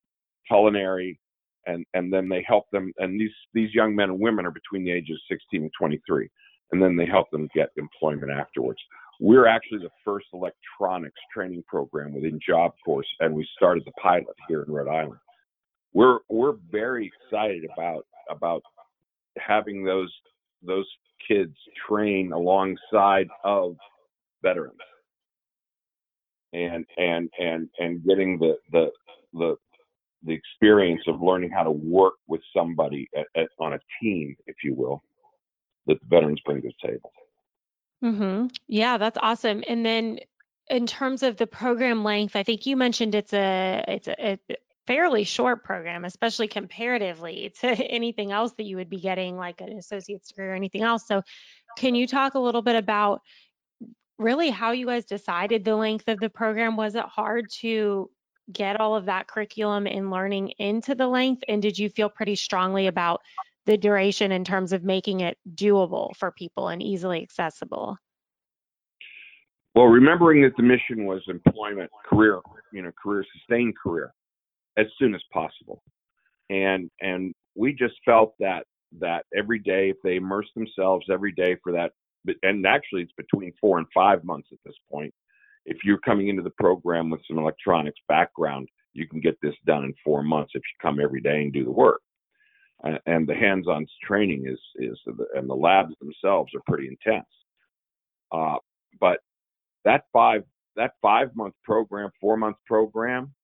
culinary 0.48 1.20
and 1.66 1.84
and 1.92 2.10
then 2.10 2.28
they 2.28 2.42
help 2.48 2.64
them 2.72 2.92
and 2.98 3.20
these 3.20 3.30
these 3.52 3.74
young 3.74 3.94
men 3.94 4.08
and 4.08 4.18
women 4.18 4.46
are 4.46 4.50
between 4.50 4.84
the 4.84 4.90
ages 4.90 5.20
of 5.30 5.36
16 5.36 5.62
and 5.62 5.70
23 5.78 6.30
and 6.72 6.82
then 6.82 6.96
they 6.96 7.04
help 7.04 7.30
them 7.30 7.48
get 7.54 7.68
employment 7.76 8.30
afterwards. 8.30 8.78
We're 9.20 9.46
actually 9.46 9.80
the 9.80 9.90
first 10.04 10.26
electronics 10.32 11.20
training 11.34 11.64
program 11.66 12.14
within 12.14 12.38
Job 12.46 12.72
Corps, 12.84 13.04
and 13.18 13.34
we 13.34 13.46
started 13.56 13.82
the 13.84 13.92
pilot 13.92 14.36
here 14.48 14.62
in 14.62 14.72
Rhode 14.72 14.88
Island. 14.88 15.20
We're 15.92 16.20
we're 16.30 16.54
very 16.70 17.12
excited 17.12 17.64
about 17.76 18.06
about 18.30 18.62
having 19.36 19.84
those 19.84 20.12
those 20.62 20.86
kids 21.28 21.54
train 21.86 22.32
alongside 22.32 23.28
of 23.44 23.76
veterans 24.42 24.78
and 26.52 26.84
and 26.96 27.30
and 27.38 27.68
and 27.78 28.04
getting 28.04 28.38
the 28.38 28.56
the 28.72 28.90
the 29.32 29.56
the 30.22 30.32
experience 30.32 31.02
of 31.06 31.22
learning 31.22 31.50
how 31.50 31.62
to 31.62 31.70
work 31.70 32.14
with 32.26 32.42
somebody 32.54 33.08
at, 33.16 33.26
at, 33.34 33.48
on 33.58 33.72
a 33.72 33.78
team, 34.02 34.36
if 34.46 34.56
you 34.62 34.74
will, 34.74 35.02
that 35.86 35.98
the 36.00 36.06
veterans 36.06 36.40
bring 36.44 36.60
to 36.60 36.68
the 36.68 36.88
table. 36.88 37.10
Mm-hmm. 38.04 38.48
Yeah, 38.68 38.98
that's 38.98 39.18
awesome. 39.20 39.64
And 39.66 39.84
then 39.84 40.18
in 40.68 40.86
terms 40.86 41.22
of 41.22 41.36
the 41.36 41.46
program 41.46 42.04
length, 42.04 42.36
I 42.36 42.42
think 42.42 42.66
you 42.66 42.76
mentioned 42.76 43.14
it's 43.14 43.32
a 43.32 43.84
it's 43.88 44.08
a, 44.08 44.32
a 44.50 44.56
fairly 44.86 45.24
short 45.24 45.64
program, 45.64 46.04
especially 46.04 46.48
comparatively 46.48 47.52
to 47.60 47.68
anything 47.90 48.32
else 48.32 48.52
that 48.52 48.64
you 48.64 48.76
would 48.76 48.90
be 48.90 49.00
getting, 49.00 49.36
like 49.36 49.60
an 49.60 49.78
associate's 49.78 50.28
degree 50.28 50.46
or 50.46 50.54
anything 50.54 50.82
else. 50.82 51.06
So, 51.06 51.22
can 51.76 51.94
you 51.94 52.06
talk 52.06 52.34
a 52.34 52.40
little 52.40 52.62
bit 52.62 52.76
about 52.76 53.20
really 54.20 54.50
how 54.50 54.72
you 54.72 54.86
guys 54.86 55.04
decided 55.04 55.64
the 55.64 55.74
length 55.74 56.08
of 56.08 56.20
the 56.20 56.28
program? 56.28 56.76
Was 56.76 56.94
it 56.94 57.04
hard 57.04 57.46
to 57.60 58.10
get 58.52 58.80
all 58.80 58.94
of 58.94 59.06
that 59.06 59.26
curriculum 59.26 59.86
and 59.86 60.10
learning 60.10 60.50
into 60.58 60.94
the 60.94 61.06
length? 61.06 61.42
And 61.48 61.62
did 61.62 61.78
you 61.78 61.88
feel 61.88 62.10
pretty 62.10 62.36
strongly 62.36 62.86
about 62.86 63.20
the 63.66 63.78
duration 63.78 64.32
in 64.32 64.44
terms 64.44 64.72
of 64.72 64.84
making 64.84 65.20
it 65.20 65.38
doable 65.54 66.14
for 66.16 66.30
people 66.32 66.68
and 66.68 66.82
easily 66.82 67.22
accessible? 67.22 67.96
Well, 69.74 69.86
remembering 69.86 70.42
that 70.42 70.56
the 70.56 70.64
mission 70.64 71.06
was 71.06 71.22
employment, 71.28 71.90
career, 72.08 72.40
you 72.72 72.82
know, 72.82 72.90
career, 73.00 73.24
sustained 73.32 73.74
career, 73.80 74.12
as 74.76 74.86
soon 74.98 75.14
as 75.14 75.22
possible, 75.32 75.82
and 76.48 76.90
and 77.00 77.32
we 77.54 77.72
just 77.72 77.94
felt 78.04 78.34
that 78.40 78.64
that 78.98 79.26
every 79.36 79.60
day, 79.60 79.90
if 79.90 79.96
they 80.02 80.16
immerse 80.16 80.48
themselves 80.56 81.06
every 81.08 81.30
day 81.30 81.56
for 81.62 81.70
that, 81.70 81.92
and 82.42 82.66
actually 82.66 83.02
it's 83.02 83.12
between 83.16 83.52
four 83.60 83.78
and 83.78 83.86
five 83.94 84.24
months 84.24 84.48
at 84.52 84.58
this 84.64 84.76
point. 84.90 85.12
If 85.66 85.78
you're 85.84 85.98
coming 85.98 86.28
into 86.28 86.42
the 86.42 86.50
program 86.50 87.10
with 87.10 87.20
some 87.28 87.38
electronics 87.38 88.00
background, 88.08 88.68
you 88.92 89.06
can 89.06 89.20
get 89.20 89.36
this 89.42 89.54
done 89.66 89.84
in 89.84 89.94
four 90.04 90.22
months 90.22 90.52
if 90.54 90.62
you 90.62 90.82
come 90.82 91.00
every 91.00 91.20
day 91.20 91.42
and 91.42 91.52
do 91.52 91.64
the 91.64 91.70
work 91.70 92.00
and 93.06 93.28
the 93.28 93.34
hands-on 93.34 93.86
training 94.02 94.46
is 94.46 94.58
is 94.76 94.98
and 95.34 95.48
the 95.48 95.54
labs 95.54 95.94
themselves 96.00 96.52
are 96.54 96.62
pretty 96.66 96.88
intense. 96.88 97.28
Uh, 98.32 98.56
but 99.00 99.18
that 99.84 100.04
five 100.12 100.44
that 100.76 100.92
five 101.02 101.34
month 101.34 101.54
program, 101.64 102.10
four 102.20 102.36
month 102.36 102.56
program, 102.66 103.34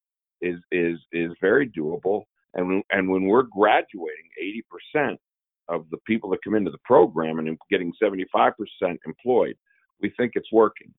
is 0.40 0.56
is 0.72 0.98
is 1.12 1.32
very 1.40 1.68
doable. 1.68 2.24
And 2.54 2.68
when, 2.68 2.82
and 2.90 3.08
when 3.10 3.24
we're 3.24 3.42
graduating, 3.42 4.30
eighty 4.40 4.64
percent 4.70 5.20
of 5.68 5.86
the 5.90 5.98
people 6.06 6.30
that 6.30 6.42
come 6.44 6.54
into 6.54 6.70
the 6.70 6.78
program 6.84 7.38
and 7.38 7.58
getting 7.70 7.92
seventy 8.02 8.24
five 8.32 8.52
percent 8.56 9.00
employed, 9.06 9.56
we 10.00 10.12
think 10.16 10.32
it's 10.34 10.52
working. 10.52 10.92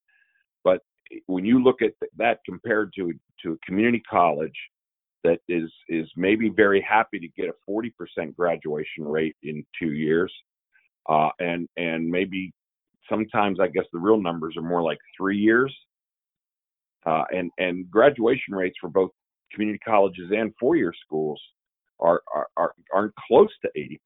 But 0.63 0.82
when 1.27 1.45
you 1.45 1.63
look 1.63 1.82
at 1.82 1.93
that 2.17 2.39
compared 2.45 2.93
to 2.95 3.13
to 3.43 3.53
a 3.53 3.65
community 3.65 4.01
college 4.10 4.58
that 5.23 5.39
is 5.47 5.71
is 5.89 6.08
maybe 6.15 6.49
very 6.49 6.82
happy 6.82 7.19
to 7.19 7.27
get 7.30 7.49
a 7.49 7.71
40% 7.71 8.36
graduation 8.36 9.03
rate 9.03 9.36
in 9.43 9.65
two 9.80 9.93
years, 9.93 10.34
uh, 11.10 11.30
and 11.39 11.67
and 11.77 12.08
maybe 12.08 12.53
sometimes 13.10 13.60
I 13.60 13.67
guess 13.67 13.86
the 13.91 13.99
real 13.99 14.21
numbers 14.21 14.56
are 14.58 14.63
more 14.63 14.84
like 14.84 14.99
three 15.17 15.38
years. 15.38 15.75
Uh, 17.06 17.23
and 17.32 17.51
and 17.58 17.89
graduation 17.89 18.53
rates 18.53 18.75
for 18.82 18.89
both 18.89 19.12
community 19.53 19.80
colleges 19.80 20.32
and 20.36 20.53
four-year 20.60 20.93
schools 21.06 21.41
are, 21.99 22.21
are, 22.34 22.47
are 22.58 22.73
aren't 22.93 23.13
close 23.27 23.49
to 23.62 23.69
80%. 23.77 23.97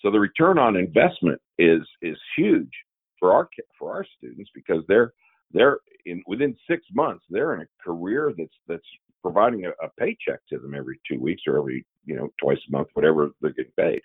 So 0.00 0.10
the 0.10 0.20
return 0.20 0.58
on 0.58 0.76
investment 0.76 1.40
is 1.58 1.82
is 2.02 2.18
huge 2.36 2.72
for 3.18 3.32
our 3.32 3.48
for 3.78 3.92
our 3.92 4.06
students 4.18 4.50
because 4.54 4.82
they're 4.88 5.12
they're 5.52 5.78
in 6.04 6.22
within 6.26 6.56
six 6.68 6.84
months 6.92 7.24
they're 7.30 7.54
in 7.54 7.62
a 7.62 7.66
career 7.84 8.32
that's 8.36 8.54
that's 8.68 8.84
providing 9.26 9.64
a, 9.66 9.70
a 9.84 9.90
paycheck 9.98 10.40
to 10.48 10.58
them 10.58 10.72
every 10.72 11.00
two 11.10 11.18
weeks 11.20 11.42
or 11.48 11.58
every 11.58 11.84
you 12.04 12.14
know 12.14 12.28
twice 12.40 12.58
a 12.68 12.72
month, 12.72 12.88
whatever 12.94 13.30
they're 13.40 13.52
getting 13.52 13.72
paid. 13.76 14.02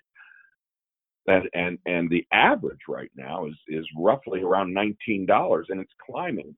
And 1.28 1.48
and 1.54 1.78
and 1.86 2.10
the 2.10 2.26
average 2.32 2.80
right 2.88 3.10
now 3.14 3.46
is 3.46 3.54
is 3.68 3.86
roughly 3.96 4.42
around 4.42 4.74
nineteen 4.74 5.24
dollars, 5.24 5.68
and 5.70 5.80
it's 5.80 5.92
climbing 6.04 6.56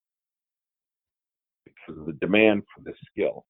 because 1.66 2.00
of 2.00 2.06
the 2.06 2.14
demand 2.14 2.62
for 2.74 2.82
this 2.82 2.96
skill. 3.12 3.44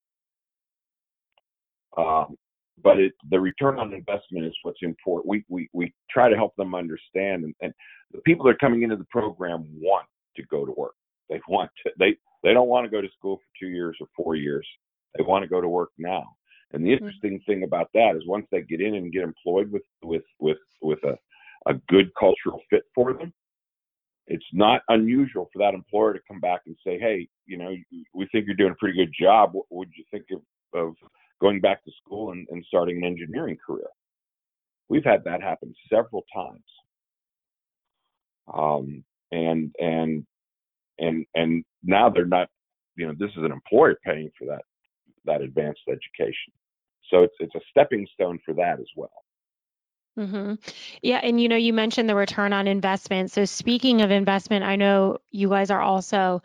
Um, 1.96 2.36
but 2.82 2.98
it, 2.98 3.12
the 3.30 3.38
return 3.38 3.78
on 3.78 3.92
investment 3.92 4.46
is 4.46 4.56
what's 4.62 4.82
important. 4.82 5.28
We, 5.28 5.44
we, 5.48 5.68
we 5.72 5.94
try 6.10 6.28
to 6.28 6.36
help 6.36 6.56
them 6.56 6.74
understand, 6.74 7.44
and, 7.44 7.54
and 7.60 7.72
the 8.12 8.20
people 8.22 8.44
that 8.44 8.52
are 8.52 8.58
coming 8.58 8.82
into 8.82 8.96
the 8.96 9.06
program 9.10 9.66
want 9.80 10.06
to 10.36 10.42
go 10.46 10.64
to 10.64 10.72
work. 10.72 10.94
They 11.28 11.40
want 11.48 11.70
to. 11.84 11.92
They 11.98 12.16
they 12.42 12.52
don't 12.52 12.68
want 12.68 12.84
to 12.84 12.90
go 12.90 13.00
to 13.00 13.08
school 13.16 13.36
for 13.38 13.44
two 13.58 13.70
years 13.70 13.96
or 14.00 14.06
four 14.14 14.34
years. 14.36 14.66
They 15.16 15.24
want 15.24 15.42
to 15.42 15.48
go 15.48 15.60
to 15.60 15.68
work 15.68 15.90
now. 15.96 16.24
And 16.72 16.84
the 16.84 16.90
mm-hmm. 16.90 17.06
interesting 17.06 17.40
thing 17.46 17.62
about 17.62 17.88
that 17.94 18.16
is 18.16 18.26
once 18.26 18.46
they 18.50 18.62
get 18.62 18.80
in 18.80 18.96
and 18.96 19.12
get 19.12 19.22
employed 19.22 19.70
with 19.70 19.84
with 20.02 20.24
with 20.40 20.58
with 20.82 21.02
a 21.04 21.16
a 21.66 21.74
good 21.88 22.10
cultural 22.18 22.60
fit 22.68 22.82
for 22.94 23.14
them, 23.14 23.32
it's 24.26 24.44
not 24.52 24.82
unusual 24.88 25.48
for 25.52 25.60
that 25.60 25.74
employer 25.74 26.12
to 26.12 26.20
come 26.28 26.40
back 26.40 26.62
and 26.66 26.76
say, 26.84 26.98
"Hey, 26.98 27.28
you 27.46 27.56
know, 27.56 27.74
we 28.14 28.26
think 28.30 28.46
you're 28.46 28.56
doing 28.56 28.72
a 28.72 28.76
pretty 28.78 28.96
good 28.96 29.14
job. 29.18 29.50
What 29.52 29.66
would 29.70 29.90
you 29.96 30.04
think 30.10 30.26
of, 30.32 30.42
of 30.78 30.94
going 31.44 31.60
back 31.60 31.84
to 31.84 31.90
school 32.02 32.32
and, 32.32 32.46
and 32.50 32.64
starting 32.66 32.96
an 32.98 33.04
engineering 33.04 33.58
career?" 33.64 33.90
We've 34.88 35.04
had 35.04 35.24
that 35.24 35.42
happen 35.42 35.74
several 35.92 36.24
times, 36.34 36.70
um, 38.52 39.04
and 39.32 39.74
and 39.78 40.26
and 40.98 41.26
and 41.34 41.64
now 41.82 42.08
they're 42.10 42.26
not. 42.26 42.48
You 42.96 43.08
know, 43.08 43.14
this 43.18 43.30
is 43.36 43.42
an 43.44 43.52
employer 43.52 43.96
paying 44.04 44.30
for 44.38 44.46
that 44.46 44.64
that 45.24 45.40
advanced 45.40 45.82
education, 45.88 46.52
so 47.10 47.24
it's 47.24 47.34
it's 47.40 47.54
a 47.54 47.60
stepping 47.70 48.06
stone 48.14 48.38
for 48.44 48.54
that 48.54 48.80
as 48.80 48.90
well. 48.96 49.24
Mm-hmm. 50.18 50.54
Yeah, 51.02 51.20
and 51.22 51.40
you 51.40 51.48
know, 51.48 51.56
you 51.56 51.72
mentioned 51.72 52.08
the 52.08 52.14
return 52.14 52.52
on 52.52 52.68
investment. 52.68 53.32
So 53.32 53.44
speaking 53.44 54.00
of 54.00 54.10
investment, 54.10 54.64
I 54.64 54.76
know 54.76 55.18
you 55.30 55.48
guys 55.48 55.70
are 55.70 55.80
also 55.80 56.40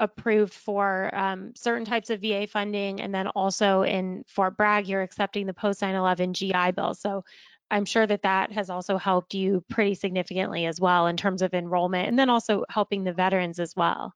approved 0.00 0.54
for 0.54 1.14
um, 1.14 1.52
certain 1.54 1.84
types 1.84 2.10
of 2.10 2.20
VA 2.20 2.46
funding, 2.48 3.00
and 3.00 3.14
then 3.14 3.28
also 3.28 3.82
in 3.82 4.24
Fort 4.26 4.56
Bragg, 4.56 4.88
you're 4.88 5.02
accepting 5.02 5.46
the 5.46 5.54
post 5.54 5.80
9/11 5.80 6.32
GI 6.32 6.72
Bill. 6.72 6.94
So 6.94 7.24
I'm 7.70 7.84
sure 7.84 8.06
that 8.06 8.22
that 8.22 8.50
has 8.52 8.68
also 8.68 8.96
helped 8.96 9.34
you 9.34 9.62
pretty 9.70 9.94
significantly 9.94 10.66
as 10.66 10.80
well 10.80 11.06
in 11.06 11.16
terms 11.16 11.42
of 11.42 11.54
enrollment, 11.54 12.08
and 12.08 12.18
then 12.18 12.30
also 12.30 12.64
helping 12.68 13.04
the 13.04 13.12
veterans 13.12 13.60
as 13.60 13.76
well. 13.76 14.14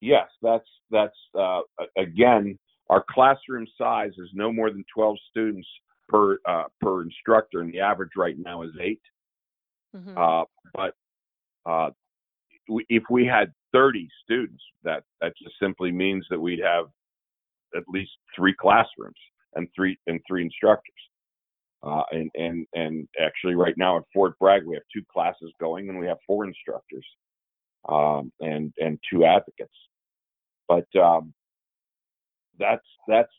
Yes, 0.00 0.28
that's 0.42 0.68
that's 0.90 1.16
uh, 1.38 1.60
again, 1.96 2.58
our 2.90 3.04
classroom 3.08 3.66
size 3.78 4.12
is 4.18 4.28
no 4.34 4.52
more 4.52 4.70
than 4.70 4.84
12 4.94 5.16
students 5.30 5.68
per 6.08 6.38
uh, 6.44 6.64
per 6.80 7.02
instructor, 7.02 7.60
and 7.60 7.72
the 7.72 7.80
average 7.80 8.12
right 8.16 8.36
now 8.38 8.62
is 8.62 8.70
8 8.80 9.00
mm-hmm. 9.96 10.18
uh, 10.18 10.44
but 10.74 10.94
uh, 11.64 11.90
if 12.68 13.04
we 13.10 13.26
had 13.26 13.52
30 13.76 14.08
students, 14.24 14.62
that 14.84 15.02
that 15.20 15.34
just 15.36 15.54
simply 15.60 15.92
means 15.92 16.24
that 16.30 16.40
we'd 16.40 16.62
have 16.62 16.86
at 17.76 17.82
least 17.88 18.12
three 18.34 18.54
classrooms 18.58 19.18
and 19.54 19.68
three 19.76 19.98
and 20.06 20.20
three 20.26 20.42
instructors. 20.42 20.94
Uh, 21.82 22.02
and 22.10 22.30
and 22.34 22.66
and 22.72 23.06
actually, 23.20 23.54
right 23.54 23.74
now 23.76 23.98
at 23.98 24.04
Fort 24.14 24.38
Bragg, 24.38 24.64
we 24.64 24.74
have 24.74 24.82
two 24.92 25.02
classes 25.12 25.52
going, 25.60 25.90
and 25.90 25.98
we 25.98 26.06
have 26.06 26.16
four 26.26 26.46
instructors 26.46 27.06
um, 27.88 28.32
and 28.40 28.72
and 28.78 28.98
two 29.12 29.24
advocates. 29.26 29.70
But 30.68 30.86
um, 30.98 31.34
that's 32.58 32.86
that's 33.06 33.32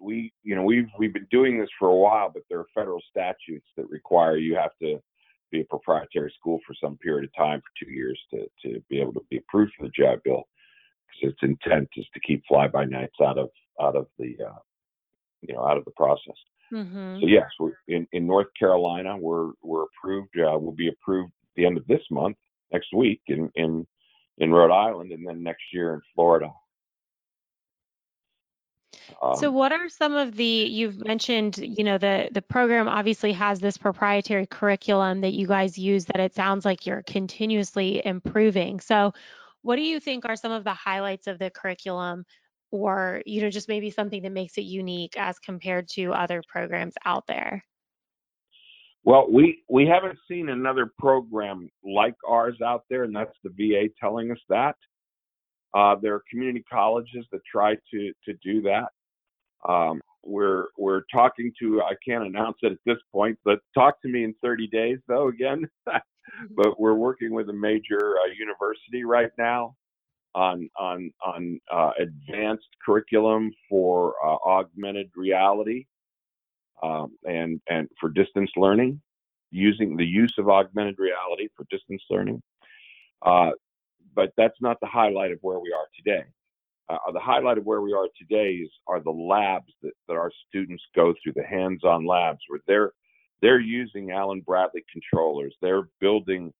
we 0.00 0.32
you 0.42 0.56
know 0.56 0.64
we've 0.64 0.88
we've 0.98 1.14
been 1.14 1.28
doing 1.30 1.60
this 1.60 1.70
for 1.78 1.88
a 1.88 1.96
while, 1.96 2.30
but 2.34 2.42
there 2.50 2.58
are 2.58 2.66
federal 2.74 3.00
statutes 3.08 3.66
that 3.76 3.88
require 3.88 4.36
you 4.36 4.56
have 4.56 4.72
to 4.82 4.98
be 5.50 5.60
a 5.60 5.64
proprietary 5.64 6.32
school 6.38 6.60
for 6.66 6.74
some 6.82 6.96
period 6.98 7.24
of 7.24 7.34
time 7.34 7.60
for 7.60 7.84
two 7.84 7.90
years 7.90 8.18
to 8.30 8.46
to 8.64 8.80
be 8.88 9.00
able 9.00 9.12
to 9.12 9.24
be 9.30 9.38
approved 9.38 9.72
for 9.76 9.84
the 9.84 9.92
GI 9.94 10.20
Bill, 10.24 10.44
because 11.06 11.32
its 11.32 11.42
intent 11.42 11.88
is 11.96 12.06
to 12.14 12.20
keep 12.20 12.42
fly 12.46 12.68
by 12.68 12.84
nights 12.84 13.16
out 13.22 13.38
of 13.38 13.50
out 13.80 13.96
of 13.96 14.06
the 14.18 14.36
uh, 14.44 14.58
you 15.42 15.54
know 15.54 15.64
out 15.64 15.76
of 15.76 15.84
the 15.84 15.92
process. 15.92 16.36
Mm-hmm. 16.72 17.20
So 17.20 17.26
yes, 17.26 17.46
we're 17.58 17.72
in, 17.88 18.06
in 18.12 18.26
North 18.26 18.48
Carolina. 18.58 19.16
We're 19.16 19.52
we're 19.62 19.84
approved. 19.84 20.38
Uh, 20.38 20.58
we'll 20.58 20.72
be 20.72 20.88
approved 20.88 21.32
at 21.42 21.48
the 21.56 21.66
end 21.66 21.76
of 21.76 21.86
this 21.86 22.02
month, 22.10 22.36
next 22.72 22.92
week 22.94 23.20
in 23.26 23.50
in 23.56 23.86
in 24.38 24.52
Rhode 24.52 24.72
Island, 24.72 25.12
and 25.12 25.26
then 25.26 25.42
next 25.42 25.64
year 25.72 25.94
in 25.94 26.00
Florida. 26.14 26.50
Um, 29.22 29.36
so 29.36 29.50
what 29.50 29.72
are 29.72 29.88
some 29.88 30.14
of 30.14 30.36
the 30.36 30.44
you've 30.44 31.04
mentioned 31.04 31.58
you 31.58 31.84
know 31.84 31.98
the 31.98 32.28
the 32.32 32.42
program 32.42 32.88
obviously 32.88 33.32
has 33.32 33.60
this 33.60 33.76
proprietary 33.76 34.46
curriculum 34.46 35.20
that 35.20 35.32
you 35.32 35.46
guys 35.46 35.78
use 35.78 36.04
that 36.06 36.20
it 36.20 36.34
sounds 36.34 36.64
like 36.64 36.86
you're 36.86 37.02
continuously 37.02 38.02
improving. 38.04 38.80
So 38.80 39.12
what 39.62 39.76
do 39.76 39.82
you 39.82 40.00
think 40.00 40.24
are 40.24 40.36
some 40.36 40.52
of 40.52 40.64
the 40.64 40.74
highlights 40.74 41.26
of 41.26 41.38
the 41.38 41.50
curriculum 41.50 42.24
or 42.70 43.22
you 43.26 43.42
know 43.42 43.50
just 43.50 43.68
maybe 43.68 43.90
something 43.90 44.22
that 44.22 44.32
makes 44.32 44.56
it 44.58 44.62
unique 44.62 45.16
as 45.16 45.38
compared 45.38 45.88
to 45.90 46.12
other 46.12 46.42
programs 46.48 46.94
out 47.04 47.26
there? 47.26 47.64
Well 49.04 49.26
we 49.30 49.62
we 49.68 49.86
haven't 49.86 50.18
seen 50.28 50.48
another 50.48 50.92
program 50.98 51.68
like 51.84 52.16
ours 52.28 52.56
out 52.64 52.84
there 52.88 53.04
and 53.04 53.14
that's 53.14 53.36
the 53.44 53.50
va 53.50 53.88
telling 54.00 54.30
us 54.30 54.40
that. 54.48 54.76
Uh, 55.72 55.94
there 56.02 56.14
are 56.14 56.22
community 56.28 56.64
colleges 56.70 57.24
that 57.30 57.40
try 57.50 57.74
to 57.92 58.12
to 58.24 58.32
do 58.42 58.60
that 58.62 58.88
um, 59.68 60.00
we're 60.24 60.66
we're 60.76 61.02
talking 61.12 61.52
to 61.60 61.82
I 61.82 61.94
can't 62.06 62.24
announce 62.24 62.58
it 62.62 62.72
at 62.72 62.78
this 62.86 62.98
point, 63.12 63.38
but 63.44 63.60
talk 63.74 64.00
to 64.02 64.08
me 64.08 64.24
in 64.24 64.34
30 64.42 64.66
days 64.68 64.98
though 65.08 65.28
again. 65.28 65.68
but 65.86 66.78
we're 66.78 66.94
working 66.94 67.32
with 67.32 67.48
a 67.48 67.52
major 67.54 68.16
uh, 68.18 68.30
university 68.38 69.04
right 69.04 69.30
now 69.38 69.74
on 70.34 70.68
on 70.78 71.10
on 71.24 71.60
uh, 71.72 71.90
advanced 71.98 72.68
curriculum 72.84 73.50
for 73.68 74.14
uh, 74.24 74.36
augmented 74.46 75.10
reality 75.16 75.86
um, 76.82 77.16
and 77.24 77.60
and 77.68 77.88
for 78.00 78.08
distance 78.08 78.50
learning, 78.56 79.00
using 79.50 79.96
the 79.96 80.06
use 80.06 80.34
of 80.38 80.48
augmented 80.48 80.98
reality 80.98 81.48
for 81.56 81.66
distance 81.70 82.02
learning. 82.10 82.42
Uh, 83.24 83.50
but 84.14 84.32
that's 84.36 84.60
not 84.60 84.78
the 84.80 84.86
highlight 84.86 85.30
of 85.30 85.38
where 85.42 85.58
we 85.58 85.72
are 85.72 85.86
today. 85.96 86.24
Uh, 86.90 87.12
the 87.12 87.20
highlight 87.20 87.56
of 87.56 87.64
where 87.64 87.82
we 87.82 87.92
are 87.92 88.08
today 88.18 88.54
is 88.54 88.70
are 88.88 89.00
the 89.00 89.10
labs 89.10 89.72
that, 89.82 89.92
that 90.08 90.14
our 90.14 90.32
students 90.48 90.82
go 90.96 91.14
through, 91.22 91.32
the 91.34 91.44
hands-on 91.44 92.04
labs 92.04 92.40
where 92.48 92.60
they're 92.66 92.92
they're 93.42 93.60
using 93.60 94.10
Allen 94.10 94.42
Bradley 94.44 94.84
controllers, 94.92 95.54
they're 95.62 95.88
building 96.00 96.52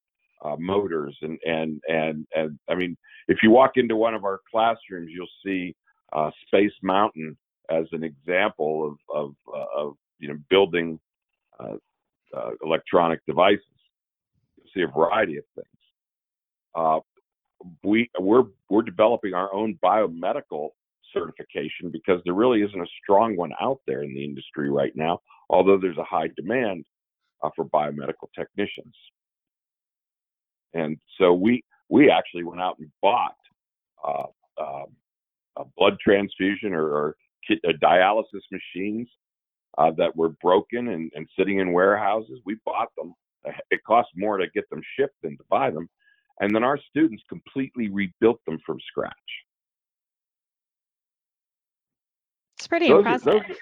uh, 0.45 0.57
motors 0.59 1.16
and 1.23 1.38
and 1.45 1.81
and 1.88 2.27
and 2.35 2.59
I 2.69 2.75
mean, 2.77 2.97
if 3.29 3.38
you 3.43 3.51
walk 3.51 3.73
into 3.75 3.97
one 3.97 4.14
of 4.14 4.25
our 4.25 4.40
classrooms, 4.51 5.11
you'll 5.12 5.27
see 5.45 5.75
uh, 6.12 6.31
Space 6.47 6.73
Mountain 6.83 7.37
as 7.71 7.87
an 7.93 8.05
example 8.05 8.97
of 9.12 9.16
of, 9.16 9.35
uh, 9.53 9.81
of 9.83 9.95
you 10.21 10.29
know 10.29 10.38
building 10.49 11.01
uh, 11.59 11.75
uh, 12.37 12.51
electronic 12.62 13.21
devices. 13.27 13.64
You'll 14.57 14.71
see 14.75 14.83
a 14.83 14.97
variety 14.97 15.38
of 15.38 15.45
things. 15.57 15.66
We 17.83 18.11
we're 18.18 18.44
we're 18.68 18.83
developing 18.83 19.35
our 19.35 19.53
own 19.53 19.79
biomedical 19.83 20.70
certification 21.12 21.90
because 21.90 22.20
there 22.25 22.35
really 22.35 22.62
isn't 22.62 22.81
a 22.81 22.87
strong 23.03 23.37
one 23.37 23.53
out 23.61 23.81
there 23.87 24.03
in 24.03 24.14
the 24.14 24.25
industry 24.25 24.70
right 24.70 24.94
now. 24.94 25.20
Although 25.49 25.79
there's 25.79 25.99
a 25.99 26.05
high 26.05 26.29
demand 26.37 26.85
uh, 27.42 27.51
for 27.57 27.64
biomedical 27.66 28.29
technicians, 28.37 28.94
and 30.75 30.96
so 31.18 31.33
we 31.33 31.62
we 31.88 32.11
actually 32.11 32.44
went 32.44 32.61
out 32.61 32.79
and 32.79 32.90
bought 33.03 33.35
uh, 34.07 34.27
uh, 34.59 34.85
a 35.57 35.64
blood 35.77 35.96
transfusion 36.03 36.73
or, 36.73 36.87
or 36.87 37.16
uh, 37.51 37.73
dialysis 37.83 38.42
machines 38.51 39.09
uh, 39.79 39.90
that 39.96 40.14
were 40.16 40.31
broken 40.42 40.88
and, 40.88 41.11
and 41.14 41.29
sitting 41.38 41.59
in 41.59 41.73
warehouses. 41.73 42.40
We 42.44 42.57
bought 42.64 42.88
them. 42.96 43.14
It 43.70 43.81
cost 43.87 44.09
more 44.16 44.37
to 44.37 44.46
get 44.55 44.68
them 44.70 44.83
shipped 44.96 45.16
than 45.23 45.37
to 45.38 45.44
buy 45.49 45.70
them 45.70 45.88
and 46.40 46.55
then 46.55 46.64
our 46.64 46.79
students 46.90 47.22
completely 47.29 47.88
rebuilt 47.88 48.40
them 48.46 48.59
from 48.64 48.79
scratch. 48.88 49.14
It's 52.59 52.66
pretty 52.66 52.88
those 52.88 52.98
impressive. 52.98 53.29
Are, 53.29 53.40
those, 53.40 53.57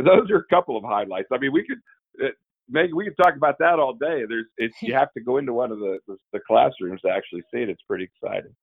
are, 0.00 0.20
those, 0.20 0.30
are, 0.30 0.38
a 0.38 0.46
couple 0.46 0.76
of 0.76 0.84
highlights. 0.84 1.28
I 1.32 1.38
mean, 1.38 1.52
we 1.52 1.64
could, 1.64 1.78
uh, 2.24 2.30
Meg, 2.68 2.94
we 2.94 3.04
could 3.04 3.16
talk 3.16 3.36
about 3.36 3.58
that 3.58 3.78
all 3.78 3.92
day. 3.92 4.24
There's, 4.28 4.46
it's 4.56 4.74
you 4.82 4.94
have 4.94 5.12
to 5.12 5.20
go 5.20 5.36
into 5.36 5.52
one 5.52 5.70
of 5.70 5.78
the, 5.78 5.98
the, 6.08 6.16
the 6.32 6.40
classrooms 6.46 7.00
to 7.02 7.10
actually 7.10 7.42
see 7.52 7.60
it. 7.60 7.68
It's 7.68 7.82
pretty 7.82 8.04
exciting. 8.04 8.54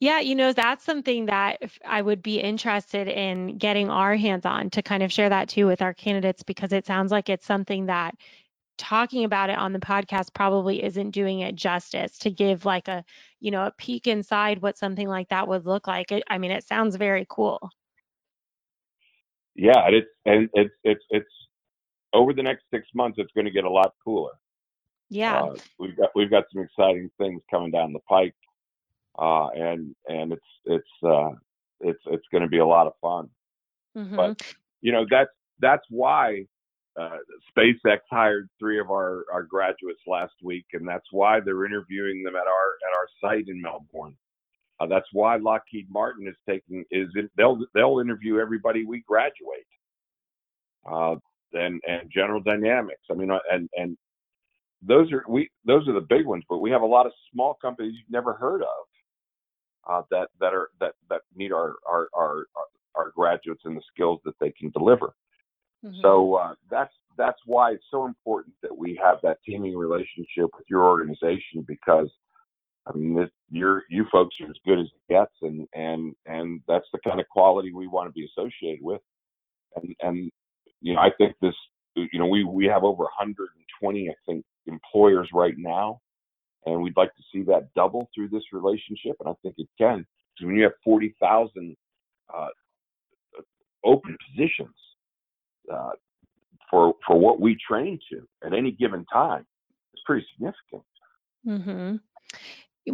Yeah, 0.00 0.20
you 0.20 0.34
know, 0.34 0.52
that's 0.52 0.84
something 0.84 1.26
that 1.26 1.58
I 1.84 2.00
would 2.00 2.22
be 2.22 2.40
interested 2.40 3.06
in 3.06 3.58
getting 3.58 3.90
our 3.90 4.16
hands 4.16 4.46
on 4.46 4.70
to 4.70 4.82
kind 4.82 5.02
of 5.02 5.12
share 5.12 5.28
that 5.28 5.48
too 5.48 5.66
with 5.66 5.82
our 5.82 5.92
candidates 5.92 6.42
because 6.42 6.72
it 6.72 6.86
sounds 6.86 7.12
like 7.12 7.28
it's 7.28 7.44
something 7.44 7.86
that 7.86 8.14
talking 8.78 9.24
about 9.24 9.50
it 9.50 9.58
on 9.58 9.72
the 9.72 9.78
podcast 9.78 10.32
probably 10.34 10.82
isn't 10.82 11.10
doing 11.10 11.40
it 11.40 11.54
justice 11.54 12.18
to 12.18 12.30
give 12.30 12.64
like 12.64 12.88
a 12.88 13.04
you 13.40 13.50
know 13.50 13.66
a 13.66 13.72
peek 13.72 14.06
inside 14.06 14.62
what 14.62 14.78
something 14.78 15.08
like 15.08 15.28
that 15.28 15.48
would 15.48 15.66
look 15.66 15.86
like. 15.86 16.12
It, 16.12 16.22
i 16.28 16.38
mean 16.38 16.50
it 16.50 16.66
sounds 16.66 16.96
very 16.96 17.26
cool. 17.28 17.70
Yeah 19.54 19.88
it's 19.88 20.08
and 20.24 20.48
it's 20.54 20.74
it's 20.84 21.04
it's 21.10 21.28
over 22.14 22.32
the 22.32 22.42
next 22.42 22.64
six 22.72 22.86
months 22.94 23.18
it's 23.18 23.32
going 23.34 23.44
to 23.44 23.50
get 23.50 23.64
a 23.64 23.70
lot 23.70 23.92
cooler. 24.04 24.32
Yeah. 25.10 25.42
Uh, 25.42 25.56
we've 25.78 25.96
got 25.96 26.10
we've 26.14 26.30
got 26.30 26.44
some 26.52 26.62
exciting 26.62 27.10
things 27.18 27.42
coming 27.50 27.70
down 27.70 27.92
the 27.92 28.00
pike 28.00 28.34
uh, 29.18 29.48
and 29.48 29.94
and 30.06 30.32
it's 30.32 30.42
it's 30.64 31.04
uh, 31.04 31.30
it's 31.80 32.00
it's 32.06 32.26
going 32.30 32.42
to 32.42 32.48
be 32.48 32.58
a 32.58 32.66
lot 32.66 32.86
of 32.86 32.92
fun. 33.00 33.28
Mm-hmm. 33.96 34.16
but 34.16 34.42
you 34.80 34.92
know 34.92 35.06
that's 35.10 35.30
that's 35.60 35.84
why 35.90 36.44
uh, 36.98 37.18
SpaceX 37.56 37.98
hired 38.10 38.48
three 38.58 38.80
of 38.80 38.90
our, 38.90 39.24
our 39.32 39.42
graduates 39.42 40.00
last 40.06 40.34
week, 40.42 40.66
and 40.72 40.86
that's 40.86 41.06
why 41.10 41.40
they're 41.40 41.66
interviewing 41.66 42.22
them 42.22 42.34
at 42.34 42.46
our 42.46 42.76
at 42.86 42.96
our 42.96 43.08
site 43.20 43.48
in 43.48 43.60
Melbourne. 43.60 44.16
Uh, 44.80 44.86
that's 44.86 45.08
why 45.12 45.36
Lockheed 45.36 45.86
Martin 45.90 46.26
is 46.28 46.36
taking 46.48 46.84
is 46.90 47.08
in, 47.16 47.28
they'll 47.36 47.58
they'll 47.74 48.00
interview 48.00 48.38
everybody 48.38 48.84
we 48.84 49.02
graduate. 49.06 49.66
Uh, 50.90 51.16
and 51.52 51.80
and 51.86 52.10
General 52.12 52.40
Dynamics. 52.40 53.02
I 53.10 53.14
mean, 53.14 53.30
uh, 53.30 53.38
and 53.50 53.68
and 53.76 53.96
those 54.82 55.10
are 55.12 55.24
we 55.28 55.50
those 55.64 55.88
are 55.88 55.94
the 55.94 56.06
big 56.08 56.26
ones, 56.26 56.44
but 56.48 56.58
we 56.58 56.70
have 56.70 56.82
a 56.82 56.86
lot 56.86 57.06
of 57.06 57.12
small 57.32 57.54
companies 57.60 57.94
you've 57.96 58.10
never 58.10 58.34
heard 58.34 58.62
of 58.62 58.86
uh, 59.88 60.02
that 60.10 60.28
that 60.40 60.54
are 60.54 60.70
that 60.80 60.94
that 61.10 61.22
need 61.34 61.52
our 61.52 61.76
our 61.86 62.08
our 62.14 62.44
our 62.94 63.10
graduates 63.14 63.62
and 63.64 63.76
the 63.76 63.82
skills 63.92 64.20
that 64.24 64.34
they 64.40 64.52
can 64.52 64.70
deliver. 64.70 65.14
Mm-hmm. 65.84 66.00
So 66.02 66.34
uh, 66.34 66.54
that's 66.70 66.92
that's 67.16 67.40
why 67.46 67.72
it's 67.72 67.84
so 67.90 68.06
important 68.06 68.54
that 68.62 68.76
we 68.76 68.98
have 69.02 69.18
that 69.22 69.38
teaming 69.44 69.76
relationship 69.76 70.50
with 70.56 70.64
your 70.68 70.84
organization 70.84 71.64
because 71.66 72.08
I 72.86 72.96
mean 72.96 73.28
you're 73.50 73.84
you 73.88 74.06
folks 74.10 74.36
are 74.40 74.46
as 74.46 74.56
good 74.66 74.80
as 74.80 74.86
it 74.86 75.12
gets 75.12 75.32
and 75.42 75.68
and 75.74 76.14
and 76.26 76.60
that's 76.66 76.86
the 76.92 76.98
kind 77.06 77.20
of 77.20 77.28
quality 77.28 77.72
we 77.72 77.86
want 77.86 78.08
to 78.08 78.12
be 78.12 78.26
associated 78.26 78.82
with 78.82 79.00
and 79.76 79.94
and 80.00 80.30
you 80.80 80.94
know 80.94 81.00
I 81.00 81.10
think 81.16 81.34
this 81.40 81.54
you 81.94 82.18
know 82.18 82.26
we 82.26 82.44
we 82.44 82.66
have 82.66 82.84
over 82.84 83.04
120 83.04 84.08
I 84.08 84.14
think 84.26 84.44
employers 84.66 85.28
right 85.32 85.54
now 85.56 86.00
and 86.66 86.82
we'd 86.82 86.96
like 86.96 87.14
to 87.14 87.22
see 87.32 87.42
that 87.44 87.68
double 87.74 88.08
through 88.14 88.28
this 88.28 88.44
relationship 88.52 89.16
and 89.20 89.28
I 89.28 89.34
think 89.42 89.54
it 89.58 89.68
can 89.78 89.98
because 90.34 90.46
when 90.46 90.56
you 90.56 90.64
have 90.64 90.72
40,000 90.84 91.76
uh, 92.34 92.48
open 93.84 94.16
positions 94.28 94.74
uh, 95.72 95.90
for 96.70 96.94
for 97.06 97.18
what 97.18 97.40
we 97.40 97.56
train 97.56 97.98
to 98.10 98.26
at 98.46 98.52
any 98.52 98.72
given 98.72 99.04
time 99.12 99.46
is 99.94 100.00
pretty 100.06 100.26
significant. 100.34 100.82
Mm-hmm. 101.46 101.96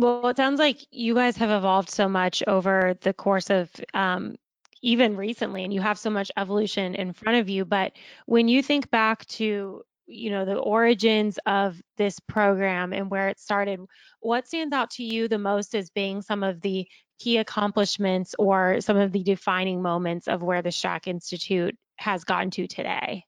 Well, 0.01 0.29
it 0.29 0.37
sounds 0.37 0.59
like 0.59 0.79
you 0.91 1.15
guys 1.15 1.37
have 1.37 1.51
evolved 1.51 1.91
so 1.91 2.09
much 2.09 2.43
over 2.47 2.97
the 3.01 3.13
course 3.13 3.51
of 3.51 3.71
um, 3.95 4.37
even 4.83 5.17
recently, 5.17 5.65
and 5.65 5.73
you 5.73 5.81
have 5.81 5.99
so 5.99 6.11
much 6.11 6.31
evolution 6.37 6.95
in 6.95 7.13
front 7.13 7.39
of 7.39 7.49
you. 7.49 7.65
But 7.65 7.93
when 8.27 8.49
you 8.49 8.63
think 8.63 8.91
back 8.91 9.25
to 9.27 9.83
you 10.07 10.31
know 10.31 10.45
the 10.45 10.57
origins 10.57 11.39
of 11.47 11.81
this 11.97 12.21
program 12.21 12.93
and 12.93 13.11
where 13.11 13.29
it 13.29 13.41
started 13.41 13.81
what 14.21 14.47
stands 14.47 14.75
out 14.75 14.91
to 14.91 15.03
you 15.03 15.29
the 15.29 15.39
most 15.39 15.75
as 15.75 15.89
being 15.89 16.21
some 16.21 16.43
of 16.43 16.61
the 16.61 16.87
key 17.19 17.39
accomplishments 17.39 18.35
or 18.39 18.81
some 18.81 18.97
of 18.97 19.13
the 19.13 19.23
defining 19.23 19.81
moments 19.81 20.29
of 20.29 20.43
where 20.43 20.63
the 20.63 20.69
STRAC 20.69 21.07
Institute 21.07 21.77
has 21.97 22.25
gotten 22.25 22.51
to 22.53 22.67
today? 22.67 23.25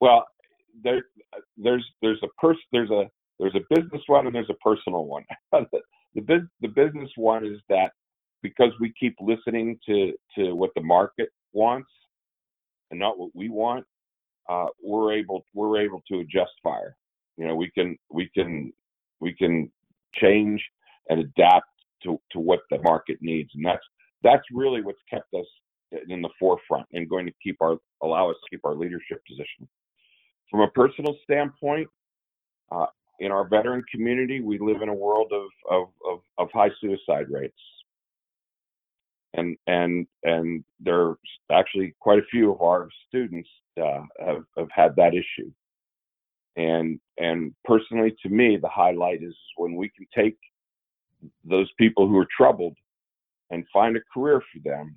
Well, 0.00 0.26
there, 0.82 1.04
there's 1.56 1.84
there's 2.02 2.20
a 2.22 2.28
person 2.40 2.62
there's 2.72 2.90
a 2.90 3.08
there's 3.38 3.54
a 3.54 3.74
business 3.74 4.02
one 4.06 4.26
and 4.26 4.34
there's 4.34 4.50
a 4.50 4.54
personal 4.54 5.06
one. 5.06 5.24
the, 5.52 5.80
the 6.14 6.48
the 6.60 6.68
business 6.68 7.10
one 7.16 7.44
is 7.44 7.58
that 7.68 7.92
because 8.42 8.72
we 8.80 8.92
keep 8.98 9.14
listening 9.20 9.78
to 9.86 10.12
to 10.36 10.54
what 10.54 10.70
the 10.74 10.82
market 10.82 11.30
wants 11.52 11.90
and 12.90 13.00
not 13.00 13.18
what 13.18 13.30
we 13.34 13.48
want, 13.48 13.84
uh, 14.48 14.66
we're 14.82 15.12
able 15.12 15.44
we're 15.54 15.80
able 15.80 16.02
to 16.08 16.20
adjust 16.20 16.52
fire. 16.62 16.96
You 17.36 17.46
know, 17.46 17.54
we 17.54 17.70
can 17.70 17.96
we 18.10 18.30
can 18.34 18.72
we 19.20 19.34
can 19.34 19.70
change 20.14 20.62
and 21.08 21.20
adapt 21.20 21.66
to, 22.02 22.20
to 22.32 22.38
what 22.38 22.60
the 22.70 22.78
market 22.82 23.18
needs. 23.20 23.50
And 23.54 23.64
that's 23.64 23.84
that's 24.22 24.44
really 24.52 24.82
what's 24.82 25.02
kept 25.10 25.32
us 25.34 25.46
in 26.08 26.22
the 26.22 26.28
forefront 26.38 26.86
and 26.92 27.08
going 27.08 27.26
to 27.26 27.32
keep 27.42 27.56
our 27.60 27.76
allow 28.02 28.30
us 28.30 28.36
to 28.42 28.56
keep 28.56 28.64
our 28.64 28.74
leadership 28.74 29.22
position. 29.26 29.68
From 30.50 30.60
a 30.60 30.68
personal 30.68 31.16
standpoint, 31.24 31.88
uh, 32.70 32.86
in 33.20 33.30
our 33.30 33.46
veteran 33.46 33.82
community, 33.90 34.40
we 34.40 34.58
live 34.58 34.82
in 34.82 34.88
a 34.88 34.94
world 34.94 35.32
of, 35.32 35.48
of, 35.70 35.88
of, 36.08 36.20
of 36.38 36.48
high 36.52 36.70
suicide 36.80 37.26
rates. 37.30 37.54
And 39.36 39.56
and 39.66 40.06
and 40.22 40.64
there's 40.78 41.16
actually 41.50 41.94
quite 41.98 42.20
a 42.20 42.26
few 42.30 42.52
of 42.52 42.62
our 42.62 42.88
students 43.08 43.48
uh, 43.82 44.02
have, 44.24 44.44
have 44.56 44.68
had 44.70 44.94
that 44.96 45.12
issue. 45.12 45.50
And 46.56 47.00
and 47.18 47.52
personally, 47.64 48.14
to 48.22 48.28
me, 48.28 48.56
the 48.56 48.68
highlight 48.68 49.24
is 49.24 49.34
when 49.56 49.74
we 49.74 49.88
can 49.88 50.06
take 50.14 50.36
those 51.44 51.68
people 51.78 52.06
who 52.06 52.16
are 52.16 52.28
troubled 52.36 52.76
and 53.50 53.64
find 53.72 53.96
a 53.96 54.00
career 54.12 54.40
for 54.52 54.60
them 54.62 54.96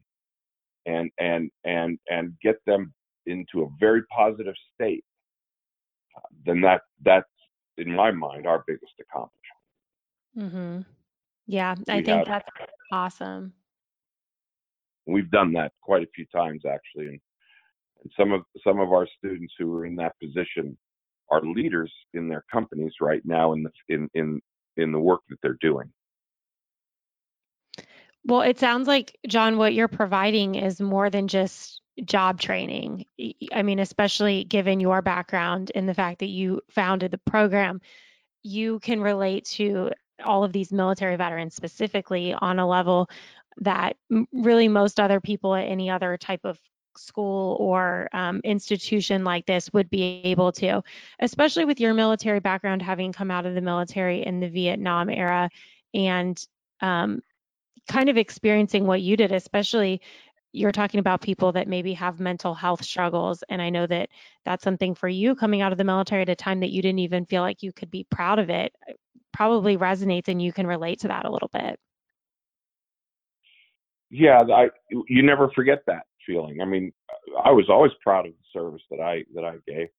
and 0.87 1.11
and 1.19 1.51
and 1.65 1.99
and 2.09 2.33
get 2.41 2.55
them 2.65 2.93
into 3.27 3.63
a 3.63 3.67
very 3.79 4.01
positive 4.05 4.55
state 4.73 5.03
then 6.45 6.61
that 6.61 6.81
that's 7.03 7.25
in 7.77 7.93
my 7.93 8.09
mind 8.09 8.47
our 8.47 8.63
biggest 8.65 8.93
accomplishment. 8.99 9.33
Mm-hmm. 10.37 10.81
yeah 11.45 11.75
we 11.75 11.93
i 11.93 12.01
think 12.01 12.27
have, 12.27 12.43
that's 12.57 12.71
awesome. 12.91 13.53
We've 15.09 15.31
done 15.31 15.53
that 15.53 15.71
quite 15.81 16.03
a 16.03 16.07
few 16.13 16.25
times 16.35 16.63
actually 16.65 17.07
and, 17.07 17.19
and 18.01 18.11
some 18.17 18.31
of 18.31 18.41
some 18.63 18.79
of 18.79 18.91
our 18.91 19.07
students 19.17 19.53
who 19.57 19.73
are 19.75 19.85
in 19.85 19.95
that 19.97 20.15
position 20.21 20.77
are 21.29 21.41
leaders 21.41 21.91
in 22.13 22.27
their 22.27 22.43
companies 22.51 22.93
right 23.01 23.21
now 23.25 23.53
in 23.53 23.63
the 23.63 23.71
in 23.89 24.09
in 24.13 24.41
in 24.77 24.91
the 24.91 24.99
work 24.99 25.21
that 25.29 25.37
they're 25.41 25.57
doing 25.61 25.91
well, 28.25 28.41
it 28.41 28.59
sounds 28.59 28.87
like, 28.87 29.17
John, 29.27 29.57
what 29.57 29.73
you're 29.73 29.87
providing 29.87 30.55
is 30.55 30.81
more 30.81 31.09
than 31.09 31.27
just 31.27 31.81
job 32.03 32.39
training. 32.39 33.05
I 33.53 33.63
mean, 33.63 33.79
especially 33.79 34.43
given 34.43 34.79
your 34.79 35.01
background 35.01 35.71
and 35.73 35.87
the 35.87 35.93
fact 35.93 36.19
that 36.19 36.27
you 36.27 36.61
founded 36.69 37.11
the 37.11 37.17
program, 37.17 37.81
you 38.43 38.79
can 38.79 39.01
relate 39.01 39.45
to 39.45 39.91
all 40.23 40.43
of 40.43 40.51
these 40.51 40.71
military 40.71 41.15
veterans 41.15 41.55
specifically 41.55 42.33
on 42.33 42.59
a 42.59 42.67
level 42.67 43.09
that 43.57 43.97
really 44.31 44.67
most 44.67 44.99
other 44.99 45.19
people 45.19 45.55
at 45.55 45.67
any 45.67 45.89
other 45.89 46.17
type 46.17 46.41
of 46.43 46.59
school 46.95 47.55
or 47.59 48.09
um, 48.13 48.41
institution 48.43 49.23
like 49.23 49.45
this 49.45 49.71
would 49.73 49.89
be 49.89 50.21
able 50.23 50.51
to, 50.51 50.81
especially 51.19 51.65
with 51.65 51.79
your 51.79 51.93
military 51.93 52.39
background, 52.39 52.81
having 52.81 53.11
come 53.11 53.31
out 53.31 53.45
of 53.45 53.55
the 53.55 53.61
military 53.61 54.25
in 54.25 54.39
the 54.39 54.49
Vietnam 54.49 55.09
era 55.09 55.49
and 55.93 56.43
um, 56.81 57.21
kind 57.87 58.09
of 58.09 58.17
experiencing 58.17 58.85
what 58.85 59.01
you 59.01 59.17
did, 59.17 59.31
especially 59.31 60.01
you're 60.53 60.71
talking 60.71 60.99
about 60.99 61.21
people 61.21 61.51
that 61.51 61.67
maybe 61.67 61.93
have 61.93 62.19
mental 62.19 62.53
health 62.53 62.83
struggles. 62.83 63.43
And 63.49 63.61
I 63.61 63.69
know 63.69 63.85
that 63.87 64.09
that's 64.45 64.63
something 64.63 64.95
for 64.95 65.07
you 65.07 65.35
coming 65.35 65.61
out 65.61 65.71
of 65.71 65.77
the 65.77 65.83
military 65.83 66.21
at 66.23 66.29
a 66.29 66.35
time 66.35 66.61
that 66.61 66.71
you 66.71 66.81
didn't 66.81 66.99
even 66.99 67.25
feel 67.25 67.41
like 67.41 67.61
you 67.61 67.71
could 67.71 67.91
be 67.91 68.05
proud 68.09 68.39
of 68.39 68.49
it, 68.49 68.73
probably 69.33 69.77
resonates 69.77 70.27
and 70.27 70.41
you 70.41 70.51
can 70.51 70.65
relate 70.65 70.99
to 71.01 71.09
that 71.09 71.25
a 71.25 71.31
little 71.31 71.49
bit. 71.53 71.79
Yeah, 74.09 74.39
I 74.53 74.69
you 74.89 75.21
never 75.21 75.51
forget 75.53 75.79
that 75.87 76.03
feeling. 76.25 76.61
I 76.61 76.65
mean, 76.65 76.93
I 77.43 77.51
was 77.51 77.65
always 77.69 77.91
proud 78.01 78.25
of 78.25 78.31
the 78.31 78.59
service 78.59 78.81
that 78.89 79.01
I 79.01 79.25
that 79.35 79.43
I 79.43 79.57
gave, 79.67 79.89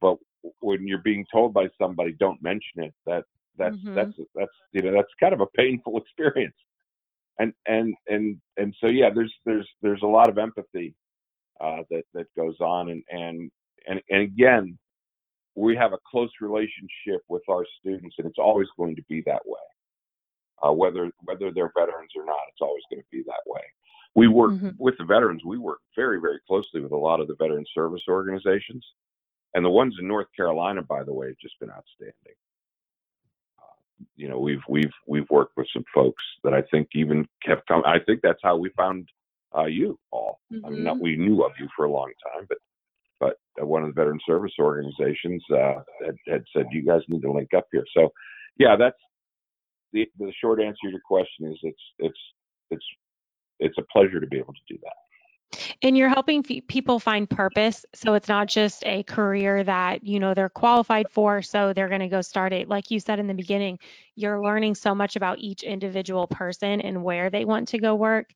but 0.00 0.16
when 0.60 0.88
you're 0.88 0.98
being 0.98 1.24
told 1.32 1.54
by 1.54 1.68
somebody 1.80 2.16
don't 2.18 2.42
mention 2.42 2.82
it, 2.82 2.94
that 3.06 3.24
that's 3.56 3.76
mm-hmm. 3.76 3.94
that's 3.94 4.12
that's 4.34 4.50
you 4.72 4.82
know 4.82 4.92
that's 4.92 5.12
kind 5.20 5.32
of 5.32 5.40
a 5.40 5.46
painful 5.56 5.96
experience 6.02 6.56
and 7.38 7.52
and 7.66 7.94
and 8.08 8.40
and 8.56 8.74
so 8.80 8.86
yeah, 8.86 9.10
there's 9.14 9.32
there's 9.44 9.68
there's 9.82 10.02
a 10.02 10.06
lot 10.06 10.28
of 10.28 10.38
empathy 10.38 10.94
uh, 11.60 11.82
that 11.90 12.04
that 12.14 12.26
goes 12.36 12.56
on, 12.60 12.90
and 12.90 13.02
and 13.10 13.50
and 13.88 14.00
and 14.10 14.22
again, 14.22 14.78
we 15.54 15.76
have 15.76 15.92
a 15.92 15.98
close 16.08 16.30
relationship 16.40 17.22
with 17.28 17.42
our 17.48 17.66
students, 17.80 18.16
and 18.18 18.26
it's 18.26 18.38
always 18.38 18.68
going 18.76 18.96
to 18.96 19.02
be 19.08 19.22
that 19.26 19.42
way. 19.46 19.58
Uh, 20.64 20.72
whether 20.72 21.10
whether 21.24 21.50
they're 21.50 21.72
veterans 21.76 22.12
or 22.16 22.24
not, 22.24 22.38
it's 22.48 22.60
always 22.60 22.82
going 22.90 23.02
to 23.02 23.08
be 23.10 23.22
that 23.26 23.42
way. 23.46 23.62
We 24.14 24.28
work 24.28 24.52
mm-hmm. 24.52 24.70
with 24.78 24.96
the 24.98 25.04
veterans. 25.04 25.42
We 25.44 25.58
work 25.58 25.80
very 25.96 26.20
very 26.20 26.40
closely 26.46 26.80
with 26.80 26.92
a 26.92 26.96
lot 26.96 27.20
of 27.20 27.26
the 27.26 27.36
veteran 27.38 27.64
service 27.74 28.02
organizations, 28.08 28.86
and 29.54 29.64
the 29.64 29.70
ones 29.70 29.96
in 30.00 30.06
North 30.06 30.28
Carolina, 30.36 30.82
by 30.82 31.02
the 31.02 31.12
way, 31.12 31.28
have 31.28 31.38
just 31.38 31.58
been 31.58 31.70
outstanding 31.70 32.36
you 34.16 34.28
know 34.28 34.38
we've 34.38 34.62
we've 34.68 34.92
we've 35.06 35.28
worked 35.30 35.56
with 35.56 35.66
some 35.72 35.84
folks 35.94 36.22
that 36.42 36.54
I 36.54 36.62
think 36.70 36.88
even 36.94 37.26
kept 37.44 37.66
coming. 37.66 37.84
I 37.86 37.98
think 37.98 38.20
that's 38.22 38.40
how 38.42 38.56
we 38.56 38.70
found 38.76 39.08
uh, 39.56 39.66
you 39.66 39.98
all. 40.10 40.40
Mm-hmm. 40.52 40.66
I 40.66 40.70
mean, 40.70 40.84
not 40.84 40.94
mm-hmm. 40.94 41.04
we 41.04 41.16
knew 41.16 41.42
of 41.42 41.52
you 41.58 41.68
for 41.76 41.84
a 41.84 41.90
long 41.90 42.12
time, 42.32 42.46
but 42.48 42.58
but 43.20 43.36
one 43.66 43.82
of 43.84 43.88
the 43.88 44.00
veteran 44.00 44.18
service 44.26 44.52
organizations 44.58 45.42
uh, 45.52 45.80
had, 46.04 46.16
had 46.26 46.44
said 46.54 46.66
you 46.72 46.84
guys 46.84 47.02
need 47.08 47.22
to 47.22 47.32
link 47.32 47.54
up 47.56 47.66
here. 47.70 47.84
So 47.96 48.12
yeah, 48.58 48.76
that's 48.76 48.98
the 49.92 50.06
the 50.18 50.32
short 50.40 50.60
answer 50.60 50.78
to 50.84 50.90
your 50.90 51.00
question 51.06 51.50
is 51.50 51.58
it's 51.62 51.82
it's 51.98 52.18
it's 52.70 52.84
it's 53.60 53.78
a 53.78 53.84
pleasure 53.92 54.20
to 54.20 54.26
be 54.26 54.38
able 54.38 54.52
to 54.52 54.60
do 54.68 54.78
that. 54.82 55.03
And 55.82 55.96
you're 55.96 56.08
helping 56.08 56.42
people 56.42 56.98
find 56.98 57.28
purpose. 57.28 57.84
So 57.94 58.14
it's 58.14 58.28
not 58.28 58.48
just 58.48 58.84
a 58.86 59.02
career 59.04 59.64
that, 59.64 60.04
you 60.04 60.20
know, 60.20 60.34
they're 60.34 60.48
qualified 60.48 61.06
for. 61.10 61.42
So 61.42 61.72
they're 61.72 61.88
going 61.88 62.00
to 62.00 62.08
go 62.08 62.22
start 62.22 62.52
it. 62.52 62.68
Like 62.68 62.90
you 62.90 63.00
said 63.00 63.18
in 63.18 63.26
the 63.26 63.34
beginning, 63.34 63.78
you're 64.16 64.42
learning 64.42 64.74
so 64.74 64.94
much 64.94 65.16
about 65.16 65.38
each 65.38 65.62
individual 65.62 66.26
person 66.26 66.80
and 66.80 67.02
where 67.02 67.30
they 67.30 67.44
want 67.44 67.68
to 67.68 67.78
go 67.78 67.94
work. 67.94 68.30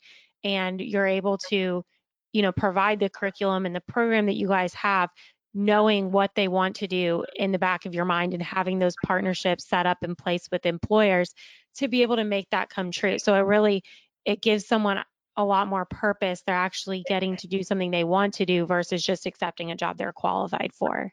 And 0.45 0.81
you're 0.81 1.07
able 1.07 1.39
to, 1.51 1.85
you 2.33 2.43
know, 2.43 2.53
provide 2.53 3.01
the 3.01 3.09
curriculum 3.09 3.67
and 3.67 3.75
the 3.75 3.81
program 3.81 4.27
that 4.27 4.37
you 4.37 4.49
guys 4.49 4.75
have, 4.75 5.11
knowing 5.55 6.13
what 6.13 6.31
they 6.35 6.47
want 6.47 6.77
to 6.77 6.87
do 6.87 7.25
in 7.35 7.53
the 7.53 7.59
back 7.59 7.87
of 7.87 7.95
your 7.95 8.05
mind 8.05 8.35
and 8.35 8.43
having 8.43 8.79
those 8.79 8.95
partnerships 9.05 9.67
set 9.69 9.87
up 9.87 9.99
in 10.03 10.15
place 10.15 10.47
with 10.53 10.67
employers 10.67 11.35
to 11.77 11.89
be 11.89 12.03
able 12.03 12.17
to 12.17 12.25
make 12.25 12.49
that 12.51 12.69
come 12.69 12.91
true. 12.91 13.19
So 13.19 13.35
it 13.35 13.41
really, 13.41 13.83
it 14.25 14.43
gives 14.43 14.67
someone 14.67 15.03
a 15.39 15.45
lot 15.45 15.69
more 15.69 15.87
purpose. 15.87 16.43
They're 16.43 16.55
actually 16.55 17.05
getting 17.09 17.37
to 17.37 17.47
do 17.47 17.63
something 17.63 17.91
they 17.91 18.05
want 18.05 18.35
to 18.35 18.45
do 18.45 18.67
versus 18.67 19.03
just 19.05 19.25
accepting 19.25 19.71
a 19.71 19.77
job 19.77 19.97
they're 19.97 20.13
qualified 20.13 20.73
for. 20.75 21.13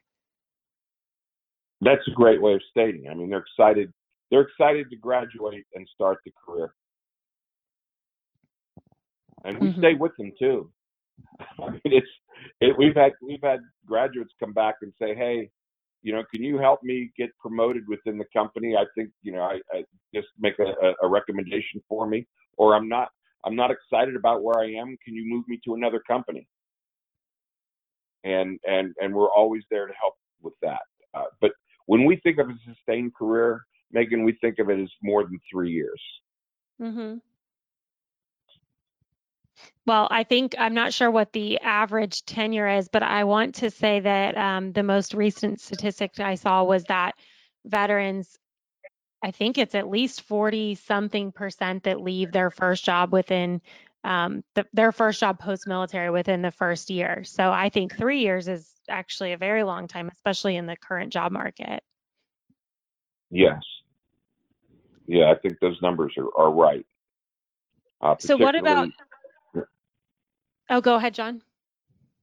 That's 1.80 2.06
a 2.08 2.10
great 2.10 2.42
way 2.42 2.54
of 2.54 2.60
stating. 2.70 3.04
It. 3.04 3.10
I 3.10 3.14
mean, 3.14 3.30
they're 3.30 3.44
excited. 3.46 3.92
They're 4.30 4.42
excited 4.42 4.90
to 4.90 4.96
graduate 4.96 5.64
and 5.74 5.88
start 5.94 6.18
the 6.24 6.32
career, 6.44 6.74
and 9.44 9.58
we 9.60 9.68
Mhm. 9.68 9.78
stay 9.78 9.94
with 9.94 10.16
them 10.16 10.32
too. 10.38 10.72
I 11.62 11.70
mean, 11.70 11.80
it's 11.84 12.10
it, 12.60 12.76
we've 12.76 12.96
had 12.96 13.12
we've 13.22 13.42
had 13.42 13.60
graduates 13.86 14.32
come 14.40 14.52
back 14.52 14.76
and 14.82 14.92
say, 14.98 15.14
"Hey, 15.14 15.50
you 16.02 16.12
know, 16.12 16.24
can 16.34 16.42
you 16.42 16.58
help 16.58 16.82
me 16.82 17.12
get 17.16 17.30
promoted 17.38 17.86
within 17.86 18.18
the 18.18 18.24
company? 18.32 18.76
I 18.76 18.86
think 18.96 19.10
you 19.22 19.32
know, 19.32 19.42
I, 19.42 19.60
I 19.72 19.84
just 20.12 20.28
make 20.38 20.58
a, 20.58 20.94
a 21.02 21.08
recommendation 21.08 21.80
for 21.88 22.08
me, 22.08 22.26
or 22.56 22.74
I'm 22.74 22.88
not 22.88 23.10
I'm 23.46 23.56
not 23.56 23.70
excited 23.70 24.16
about 24.16 24.42
where 24.42 24.58
I 24.58 24.72
am. 24.72 24.96
Can 25.04 25.14
you 25.14 25.24
move 25.26 25.44
me 25.48 25.60
to 25.64 25.74
another 25.74 26.00
company?" 26.06 26.46
And 28.24 28.58
and 28.66 28.94
and 29.00 29.14
we're 29.14 29.30
always 29.30 29.62
there 29.70 29.86
to 29.86 29.94
help 29.98 30.14
with 30.42 30.54
that. 30.62 30.82
Uh, 31.14 31.24
but 31.40 31.52
when 31.86 32.04
we 32.04 32.16
think 32.16 32.38
of 32.38 32.50
a 32.50 32.54
sustained 32.66 33.14
career, 33.14 33.62
Megan, 33.92 34.24
we 34.24 34.32
think 34.40 34.58
of 34.58 34.68
it 34.68 34.80
as 34.80 34.90
more 35.02 35.22
than 35.22 35.38
three 35.50 35.70
years. 35.70 36.00
Mm-hmm. 36.82 37.18
Well, 39.86 40.08
I 40.10 40.24
think 40.24 40.54
I'm 40.58 40.74
not 40.74 40.92
sure 40.92 41.10
what 41.10 41.32
the 41.32 41.58
average 41.60 42.24
tenure 42.24 42.68
is, 42.68 42.88
but 42.88 43.02
I 43.02 43.24
want 43.24 43.54
to 43.56 43.70
say 43.70 44.00
that 44.00 44.36
um, 44.36 44.72
the 44.72 44.82
most 44.82 45.14
recent 45.14 45.60
statistic 45.60 46.18
I 46.18 46.34
saw 46.34 46.64
was 46.64 46.84
that 46.84 47.14
veterans, 47.64 48.36
I 49.26 49.32
think 49.32 49.58
it's 49.58 49.74
at 49.74 49.90
least 49.90 50.22
40 50.22 50.76
something 50.76 51.32
percent 51.32 51.82
that 51.82 52.00
leave 52.00 52.30
their 52.30 52.48
first 52.48 52.84
job 52.84 53.12
within 53.12 53.60
um, 54.04 54.44
the, 54.54 54.64
their 54.72 54.92
first 54.92 55.18
job 55.18 55.40
post 55.40 55.66
military 55.66 56.10
within 56.10 56.42
the 56.42 56.52
first 56.52 56.90
year. 56.90 57.24
So 57.24 57.50
I 57.50 57.68
think 57.68 57.96
three 57.96 58.20
years 58.20 58.46
is 58.46 58.70
actually 58.88 59.32
a 59.32 59.36
very 59.36 59.64
long 59.64 59.88
time, 59.88 60.08
especially 60.14 60.54
in 60.54 60.66
the 60.66 60.76
current 60.76 61.12
job 61.12 61.32
market. 61.32 61.82
Yes. 63.28 63.58
Yeah, 65.08 65.32
I 65.32 65.34
think 65.34 65.58
those 65.58 65.82
numbers 65.82 66.14
are, 66.18 66.28
are 66.38 66.52
right. 66.52 66.86
Uh, 68.00 68.14
So 68.20 68.36
what 68.36 68.54
about? 68.54 68.90
Oh, 70.70 70.80
go 70.80 70.94
ahead, 70.94 71.14
John. 71.14 71.42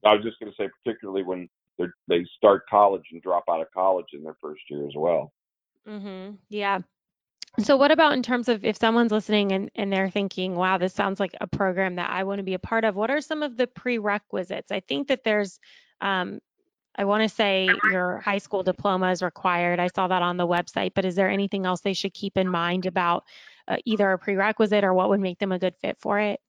I 0.06 0.14
was 0.14 0.24
just 0.24 0.40
going 0.40 0.54
to 0.54 0.56
say, 0.56 0.70
particularly 0.86 1.24
when 1.24 1.50
they 1.78 1.86
they 2.08 2.26
start 2.38 2.64
college 2.70 3.04
and 3.12 3.22
drop 3.22 3.44
out 3.50 3.60
of 3.60 3.68
college 3.74 4.08
in 4.14 4.24
their 4.24 4.38
first 4.40 4.62
year 4.70 4.88
as 4.88 4.94
well. 4.96 5.34
Mm-hmm. 5.88 6.36
Yeah. 6.50 6.80
So 7.60 7.78
what 7.78 7.92
about 7.92 8.14
in 8.14 8.24
terms 8.24 8.50
of 8.50 8.66
if 8.66 8.78
someone's 8.78 9.12
listening 9.12 9.52
and, 9.52 9.70
and 9.76 9.94
they're 9.94 10.10
thinking, 10.10 10.56
wow, 10.56 10.80
this 10.80 10.94
sounds 10.94 11.20
like 11.20 11.36
a 11.40 11.46
program 11.46 11.96
that 11.96 12.10
I 12.10 12.24
want 12.24 12.40
to 12.40 12.44
be 12.44 12.56
a 12.56 12.60
part 12.60 12.84
of, 12.84 12.96
what 12.96 13.12
are 13.12 13.22
some 13.22 13.44
of 13.44 13.58
the 13.58 13.68
prerequisites? 13.68 14.72
I 14.72 14.80
think 14.80 15.08
that 15.10 15.24
there's, 15.24 15.60
um, 16.02 16.40
I 16.96 17.06
want 17.06 17.22
to 17.24 17.30
say 17.30 17.70
your 17.92 18.20
high 18.20 18.40
school 18.40 18.64
diploma 18.64 19.12
is 19.12 19.22
required. 19.22 19.80
I 19.80 19.88
saw 19.88 20.08
that 20.08 20.24
on 20.24 20.38
the 20.38 20.48
website, 20.48 20.94
but 20.96 21.06
is 21.06 21.16
there 21.16 21.30
anything 21.30 21.66
else 21.66 21.82
they 21.82 21.94
should 21.94 22.14
keep 22.14 22.38
in 22.38 22.48
mind 22.48 22.88
about 22.88 23.24
uh, 23.68 23.78
either 23.86 24.12
a 24.12 24.18
prerequisite 24.18 24.84
or 24.84 24.94
what 24.94 25.10
would 25.10 25.20
make 25.20 25.38
them 25.38 25.52
a 25.52 25.60
good 25.60 25.76
fit 25.80 25.98
for 26.00 26.20
it? 26.20 26.40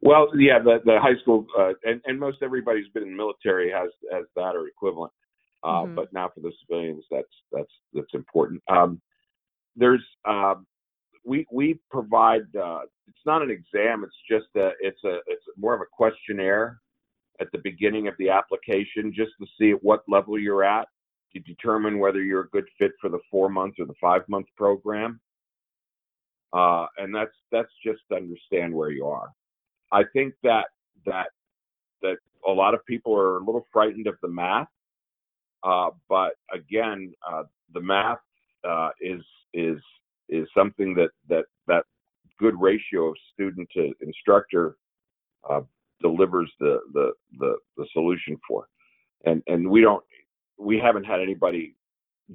Well, 0.00 0.28
yeah, 0.36 0.58
the 0.58 0.80
the 0.84 1.00
high 1.00 1.16
school 1.22 1.46
uh, 1.58 1.72
and 1.84 2.00
and 2.04 2.20
most 2.20 2.38
everybody 2.42 2.80
who's 2.80 2.90
been 2.90 3.04
in 3.04 3.10
the 3.10 3.16
military 3.16 3.70
has 3.70 3.90
has 4.12 4.24
that 4.36 4.54
or 4.54 4.66
equivalent. 4.68 5.12
Uh, 5.62 5.84
Mhm. 5.84 5.94
But 5.94 6.12
now 6.12 6.28
for 6.28 6.40
the 6.40 6.52
civilians, 6.60 7.04
that's 7.10 7.26
that's 7.50 7.72
that's 7.94 8.12
important. 8.12 8.62
Um, 8.68 9.00
there's 9.76 10.04
um, 10.24 10.66
we 11.24 11.46
we 11.52 11.80
provide. 11.90 12.42
Uh, 12.54 12.80
it's 13.08 13.26
not 13.26 13.42
an 13.42 13.50
exam. 13.50 14.04
It's 14.04 14.16
just 14.28 14.54
a 14.56 14.70
it's 14.80 15.02
a 15.04 15.18
it's 15.26 15.44
more 15.56 15.74
of 15.74 15.80
a 15.80 15.90
questionnaire 15.92 16.80
at 17.40 17.48
the 17.52 17.58
beginning 17.58 18.08
of 18.08 18.14
the 18.18 18.30
application, 18.30 19.12
just 19.14 19.32
to 19.40 19.46
see 19.58 19.72
at 19.72 19.82
what 19.82 20.02
level 20.08 20.38
you're 20.38 20.64
at 20.64 20.88
to 21.32 21.40
determine 21.40 21.98
whether 21.98 22.22
you're 22.22 22.42
a 22.42 22.48
good 22.50 22.66
fit 22.78 22.92
for 23.00 23.10
the 23.10 23.18
four 23.30 23.48
month 23.48 23.74
or 23.78 23.86
the 23.86 23.94
five 24.00 24.22
month 24.28 24.46
program. 24.56 25.20
Uh, 26.52 26.86
and 26.98 27.14
that's 27.14 27.34
that's 27.50 27.72
just 27.84 28.00
to 28.10 28.16
understand 28.16 28.72
where 28.72 28.90
you 28.90 29.06
are. 29.06 29.30
I 29.92 30.04
think 30.12 30.34
that 30.44 30.66
that 31.06 31.28
that 32.02 32.16
a 32.46 32.52
lot 32.52 32.74
of 32.74 32.84
people 32.86 33.16
are 33.16 33.38
a 33.38 33.44
little 33.44 33.66
frightened 33.72 34.06
of 34.06 34.14
the 34.22 34.28
math, 34.28 34.68
uh, 35.64 35.90
but 36.08 36.34
again, 36.52 37.12
uh, 37.28 37.42
the 37.72 37.80
math 37.80 38.18
uh, 38.68 38.90
is 39.00 39.22
is 39.54 39.78
is 40.28 40.48
something 40.56 40.94
that 40.94 41.10
that 41.28 41.44
that 41.66 41.84
good 42.38 42.60
ratio 42.60 43.08
of 43.08 43.14
student 43.32 43.68
to 43.74 43.92
instructor 44.00 44.76
uh, 45.48 45.60
delivers 46.00 46.52
the, 46.60 46.80
the 46.92 47.12
the 47.38 47.56
the 47.76 47.86
solution 47.92 48.36
for, 48.46 48.66
and 49.24 49.42
and 49.46 49.68
we 49.68 49.80
don't 49.80 50.04
we 50.58 50.78
haven't 50.78 51.04
had 51.04 51.20
anybody 51.20 51.74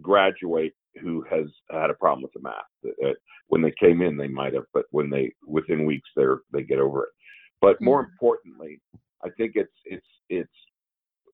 graduate 0.01 0.73
who 1.01 1.23
has 1.29 1.45
had 1.71 1.89
a 1.89 1.93
problem 1.93 2.23
with 2.23 2.33
the 2.33 2.41
math. 2.41 3.15
When 3.47 3.61
they 3.61 3.73
came 3.79 4.01
in, 4.01 4.17
they 4.17 4.27
might 4.27 4.53
have, 4.53 4.65
but 4.73 4.85
when 4.91 5.09
they 5.09 5.31
within 5.45 5.85
weeks 5.85 6.09
they're 6.15 6.41
they 6.53 6.63
get 6.63 6.79
over 6.79 7.03
it. 7.05 7.09
But 7.61 7.81
more 7.81 8.03
Mhm. 8.03 8.09
importantly, 8.11 8.81
I 9.23 9.29
think 9.31 9.53
it's 9.55 9.73
it's 9.85 10.07
it's 10.29 10.53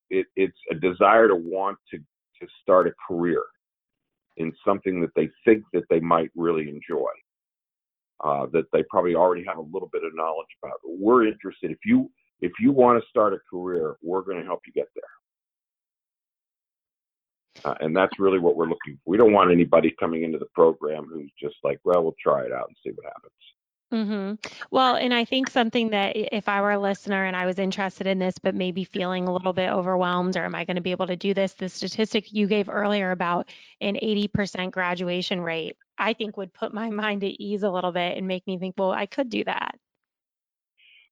it, 0.10 0.28
it's 0.36 0.58
a 0.72 0.76
desire 0.76 1.28
to 1.28 1.36
want 1.36 1.78
to 1.92 1.98
to 1.98 2.48
start 2.62 2.88
a 2.88 2.94
career 3.08 3.44
in 4.38 4.54
something 4.66 5.02
that 5.02 5.14
they 5.16 5.30
think 5.44 5.64
that 5.74 5.84
they 5.90 6.00
might 6.00 6.32
really 6.36 6.70
enjoy. 6.70 7.10
Uh, 8.24 8.46
that 8.54 8.66
they 8.72 8.82
probably 8.90 9.14
already 9.14 9.44
have 9.46 9.58
a 9.58 9.62
little 9.74 9.90
bit 9.92 10.04
of 10.04 10.16
knowledge 10.16 10.48
about. 10.64 10.80
We're 10.86 11.28
interested. 11.28 11.72
If 11.72 11.80
you 11.84 12.10
if 12.42 12.52
you 12.60 12.72
want 12.72 13.02
to 13.02 13.10
start 13.10 13.34
a 13.34 13.40
career, 13.50 13.98
we're 14.02 14.22
going 14.22 14.40
to 14.40 14.46
help 14.46 14.62
you 14.66 14.74
get 14.74 14.88
there. 14.96 15.04
Uh, 17.72 17.76
and 17.80 17.96
that's 17.96 18.20
really 18.20 18.40
what 18.40 18.56
we're 18.56 18.68
looking 18.68 18.96
for. 18.96 19.12
We 19.12 19.18
don't 19.18 19.34
want 19.34 19.52
anybody 19.52 19.94
coming 20.00 20.24
into 20.24 20.38
the 20.38 20.48
program 20.54 21.08
who's 21.12 21.32
just 21.42 21.56
like, 21.64 21.80
well, 21.84 22.04
we'll 22.04 22.16
try 22.22 22.46
it 22.46 22.52
out 22.52 22.68
and 22.68 22.78
see 22.84 22.92
what 22.96 23.06
happens. 23.06 23.32
Hmm 23.96 24.34
Well, 24.72 24.98
and 24.98 25.14
I 25.14 25.24
think 25.24 25.50
something 25.50 25.92
that 25.92 26.18
if 26.18 26.50
I 26.50 26.60
were 26.60 26.72
a 26.72 26.80
listener 26.80 27.24
and 27.24 27.36
I 27.36 27.46
was 27.46 27.60
interested 27.60 28.08
in 28.08 28.20
this, 28.20 28.38
but 28.38 28.54
maybe 28.54 28.84
feeling 28.84 29.26
a 29.26 29.32
little 29.32 29.54
bit 29.54 29.70
overwhelmed, 29.72 30.36
or 30.36 30.44
am 30.44 30.54
I 30.54 30.66
going 30.66 30.76
to 30.76 30.82
be 30.82 30.92
able 30.92 31.08
to 31.08 31.16
do 31.16 31.34
this? 31.34 31.54
The 31.54 31.70
statistic 31.70 32.34
you 32.34 32.46
gave 32.46 32.68
earlier 32.68 33.12
about 33.12 33.48
an 33.80 33.96
80% 33.96 34.72
graduation 34.72 35.40
rate, 35.40 35.78
I 35.98 36.12
think 36.12 36.36
would 36.36 36.54
put 36.54 36.74
my 36.74 36.90
mind 36.92 37.24
at 37.24 37.40
ease 37.40 37.64
a 37.64 37.70
little 37.70 37.94
bit 37.94 38.18
and 38.18 38.28
make 38.28 38.46
me 38.48 38.58
think, 38.58 38.76
well, 38.78 38.92
I 38.92 39.06
could 39.06 39.30
do 39.30 39.46
that. 39.46 39.80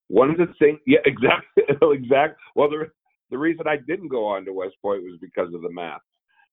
One 0.10 0.30
of 0.30 0.38
the 0.38 0.48
things, 0.60 0.80
yeah, 0.86 1.00
exactly, 1.06 1.64
exact. 1.82 2.38
Well, 2.54 2.70
the 2.70 2.92
the 3.32 3.38
reason 3.38 3.66
I 3.66 3.78
didn't 3.78 4.10
go 4.10 4.26
on 4.26 4.44
to 4.44 4.52
West 4.54 4.76
Point 4.82 5.04
was 5.04 5.18
because 5.22 5.54
of 5.54 5.62
the 5.62 5.72
math. 5.72 6.02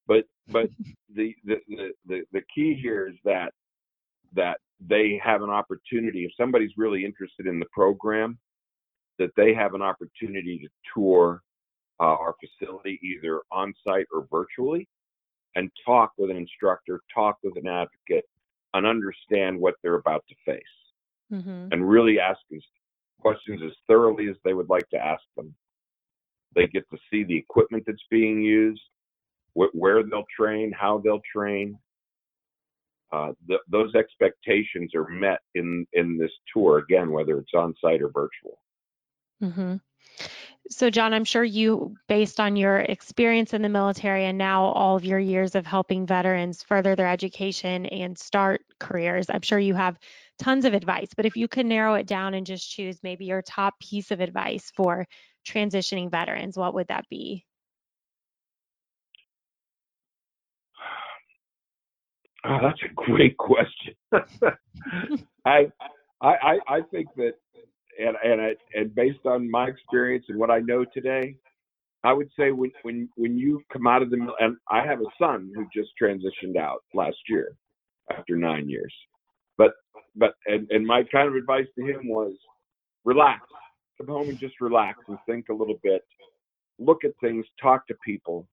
But 0.06 0.26
but 0.46 0.70
the 1.12 1.34
the 1.44 1.56
the 1.66 1.90
the, 2.06 2.22
the 2.30 2.42
key 2.54 2.78
here 2.80 3.08
is 3.08 3.16
that 3.24 3.52
that 4.34 4.60
they 4.88 5.20
have 5.22 5.42
an 5.42 5.50
opportunity. 5.50 6.24
If 6.24 6.32
somebody's 6.36 6.72
really 6.76 7.04
interested 7.04 7.46
in 7.46 7.58
the 7.60 7.66
program, 7.72 8.38
that 9.18 9.30
they 9.36 9.52
have 9.54 9.74
an 9.74 9.82
opportunity 9.82 10.58
to 10.58 10.68
tour 10.94 11.42
uh, 12.00 12.04
our 12.04 12.34
facility 12.40 12.98
either 13.02 13.42
on 13.52 13.74
site 13.86 14.06
or 14.12 14.26
virtually, 14.30 14.88
and 15.54 15.70
talk 15.84 16.12
with 16.16 16.30
an 16.30 16.36
instructor, 16.36 17.00
talk 17.14 17.36
with 17.42 17.56
an 17.56 17.66
advocate, 17.66 18.24
and 18.72 18.86
understand 18.86 19.58
what 19.58 19.74
they're 19.82 19.96
about 19.96 20.24
to 20.28 20.34
face 20.44 20.62
hmm 21.30 21.68
and 21.70 21.88
really 21.88 22.18
ask 22.18 22.40
as 22.54 22.62
questions 23.20 23.60
as 23.64 23.72
thoroughly 23.86 24.28
as 24.28 24.36
they 24.44 24.54
would 24.54 24.68
like 24.68 24.88
to 24.90 24.96
ask 24.96 25.22
them. 25.36 25.54
They 26.54 26.66
get 26.66 26.88
to 26.90 26.98
see 27.10 27.22
the 27.22 27.36
equipment 27.36 27.84
that's 27.86 28.02
being 28.10 28.42
used, 28.42 28.82
wh- 29.54 29.72
where 29.74 30.02
they'll 30.02 30.24
train, 30.36 30.72
how 30.72 30.98
they'll 30.98 31.22
train. 31.32 31.78
Uh, 33.12 33.32
th- 33.48 33.60
those 33.68 33.94
expectations 33.94 34.94
are 34.94 35.08
met 35.08 35.40
in 35.54 35.86
in 35.92 36.16
this 36.18 36.32
tour 36.52 36.78
again, 36.78 37.10
whether 37.10 37.38
it's 37.38 37.54
on 37.54 37.74
site 37.80 38.02
or 38.02 38.08
virtual. 38.10 38.58
hmm 39.40 39.76
So, 40.70 40.90
John, 40.90 41.12
I'm 41.14 41.24
sure 41.24 41.44
you, 41.44 41.96
based 42.08 42.40
on 42.40 42.56
your 42.56 42.78
experience 42.78 43.52
in 43.54 43.62
the 43.62 43.68
military 43.68 44.24
and 44.26 44.38
now 44.38 44.64
all 44.64 44.96
of 44.96 45.04
your 45.04 45.18
years 45.18 45.54
of 45.54 45.66
helping 45.66 46.06
veterans 46.06 46.62
further 46.62 46.94
their 46.94 47.08
education 47.08 47.86
and 47.86 48.16
start 48.18 48.62
careers, 48.78 49.26
I'm 49.30 49.42
sure 49.42 49.58
you 49.58 49.74
have 49.74 49.98
tons 50.38 50.64
of 50.64 50.74
advice. 50.74 51.10
But 51.16 51.26
if 51.26 51.36
you 51.36 51.48
could 51.48 51.66
narrow 51.66 51.94
it 51.94 52.06
down 52.06 52.34
and 52.34 52.46
just 52.46 52.70
choose 52.70 53.02
maybe 53.02 53.24
your 53.26 53.42
top 53.42 53.78
piece 53.80 54.10
of 54.10 54.20
advice 54.20 54.70
for 54.74 55.06
transitioning 55.46 56.10
veterans, 56.10 56.56
what 56.56 56.74
would 56.74 56.88
that 56.88 57.08
be? 57.10 57.44
Oh, 62.46 62.58
that's 62.62 62.80
a 62.84 62.94
great 62.94 63.36
question. 63.38 63.94
I, 65.46 65.70
I, 66.22 66.28
I 66.28 66.58
I 66.68 66.80
think 66.92 67.08
that, 67.16 67.32
and 67.98 68.16
and 68.24 68.40
I, 68.40 68.56
and 68.74 68.94
based 68.94 69.26
on 69.26 69.50
my 69.50 69.68
experience 69.68 70.26
and 70.28 70.38
what 70.38 70.50
I 70.50 70.60
know 70.60 70.84
today, 70.94 71.36
I 72.04 72.14
would 72.14 72.30
say 72.38 72.52
when 72.52 72.72
when 72.82 73.08
when 73.16 73.38
you 73.38 73.62
come 73.72 73.86
out 73.86 74.02
of 74.02 74.10
the 74.10 74.18
and 74.40 74.56
I 74.70 74.86
have 74.86 75.00
a 75.00 75.10
son 75.20 75.52
who 75.54 75.66
just 75.74 75.90
transitioned 76.02 76.56
out 76.58 76.84
last 76.94 77.18
year 77.28 77.52
after 78.10 78.36
nine 78.36 78.68
years, 78.70 78.94
but 79.58 79.72
but 80.16 80.34
and 80.46 80.68
and 80.70 80.86
my 80.86 81.04
kind 81.12 81.28
of 81.28 81.36
advice 81.36 81.66
to 81.78 81.86
him 81.86 82.08
was 82.08 82.34
relax, 83.04 83.42
come 83.98 84.08
home 84.08 84.28
and 84.30 84.38
just 84.40 84.60
relax 84.60 84.98
and 85.08 85.18
think 85.26 85.48
a 85.50 85.54
little 85.54 85.78
bit, 85.82 86.02
look 86.78 87.04
at 87.04 87.12
things, 87.22 87.46
talk 87.62 87.86
to 87.88 87.94
people, 88.04 88.48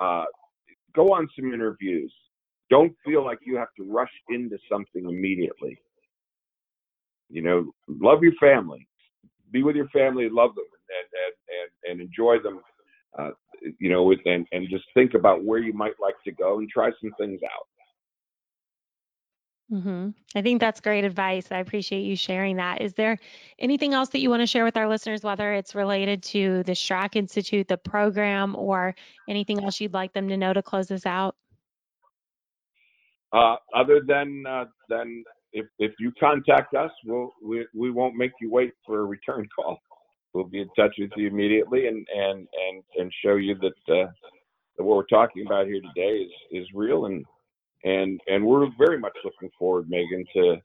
uh, 0.00 0.24
go 0.94 1.12
on 1.14 1.28
some 1.38 1.52
interviews. 1.54 2.12
Don't 2.70 2.94
feel 3.04 3.24
like 3.24 3.38
you 3.44 3.56
have 3.56 3.68
to 3.76 3.84
rush 3.84 4.10
into 4.28 4.58
something 4.70 5.08
immediately. 5.08 5.78
You 7.28 7.42
know, 7.42 7.72
love 7.88 8.22
your 8.22 8.34
family. 8.40 8.86
Be 9.50 9.62
with 9.62 9.76
your 9.76 9.88
family, 9.88 10.28
love 10.28 10.54
them, 10.54 10.64
and 10.88 11.08
and 11.24 11.92
and, 11.92 12.00
and 12.00 12.08
enjoy 12.08 12.38
them. 12.42 12.60
Uh, 13.18 13.30
you 13.78 13.90
know, 13.90 14.12
and 14.24 14.46
and 14.52 14.68
just 14.68 14.84
think 14.94 15.14
about 15.14 15.44
where 15.44 15.58
you 15.58 15.72
might 15.72 15.94
like 16.00 16.16
to 16.24 16.32
go 16.32 16.58
and 16.58 16.68
try 16.68 16.90
some 17.00 17.12
things 17.18 17.40
out. 17.44 17.66
Mm-hmm. 19.72 20.10
I 20.36 20.42
think 20.42 20.60
that's 20.60 20.80
great 20.80 21.04
advice. 21.04 21.50
I 21.50 21.58
appreciate 21.58 22.02
you 22.02 22.16
sharing 22.16 22.56
that. 22.56 22.82
Is 22.82 22.92
there 22.94 23.18
anything 23.58 23.94
else 23.94 24.10
that 24.10 24.20
you 24.20 24.28
want 24.28 24.40
to 24.40 24.46
share 24.46 24.64
with 24.64 24.76
our 24.76 24.88
listeners, 24.88 25.22
whether 25.22 25.54
it's 25.54 25.74
related 25.74 26.22
to 26.24 26.62
the 26.64 26.72
STRAC 26.72 27.16
Institute, 27.16 27.66
the 27.66 27.78
program, 27.78 28.54
or 28.56 28.94
anything 29.28 29.64
else 29.64 29.80
you'd 29.80 29.94
like 29.94 30.12
them 30.12 30.28
to 30.28 30.36
know 30.36 30.52
to 30.52 30.62
close 30.62 30.88
this 30.88 31.06
out? 31.06 31.34
Uh, 33.34 33.56
other 33.74 34.00
than 34.06 34.44
uh, 34.48 34.64
than 34.88 35.24
if 35.52 35.66
if 35.78 35.92
you 35.98 36.12
contact 36.20 36.74
us, 36.74 36.90
we'll 37.04 37.32
we 37.44 37.66
we 37.74 37.90
won't 37.90 38.14
make 38.14 38.32
you 38.40 38.50
wait 38.50 38.72
for 38.86 39.00
a 39.00 39.04
return 39.04 39.48
call. 39.54 39.78
We'll 40.32 40.44
be 40.44 40.60
in 40.60 40.68
touch 40.78 40.94
with 40.98 41.10
you 41.16 41.28
immediately 41.28 41.88
and 41.88 42.06
and 42.14 42.46
and 42.68 42.82
and 42.96 43.12
show 43.24 43.36
you 43.36 43.56
that 43.56 43.94
uh, 43.94 44.10
that 44.76 44.84
what 44.84 44.96
we're 44.96 45.06
talking 45.06 45.44
about 45.46 45.66
here 45.66 45.80
today 45.80 46.18
is 46.18 46.32
is 46.52 46.68
real 46.74 47.06
and 47.06 47.24
and 47.84 48.20
and 48.28 48.44
we're 48.44 48.68
very 48.78 48.98
much 48.98 49.16
looking 49.24 49.50
forward, 49.58 49.88
Megan, 49.88 50.24
to 50.34 50.56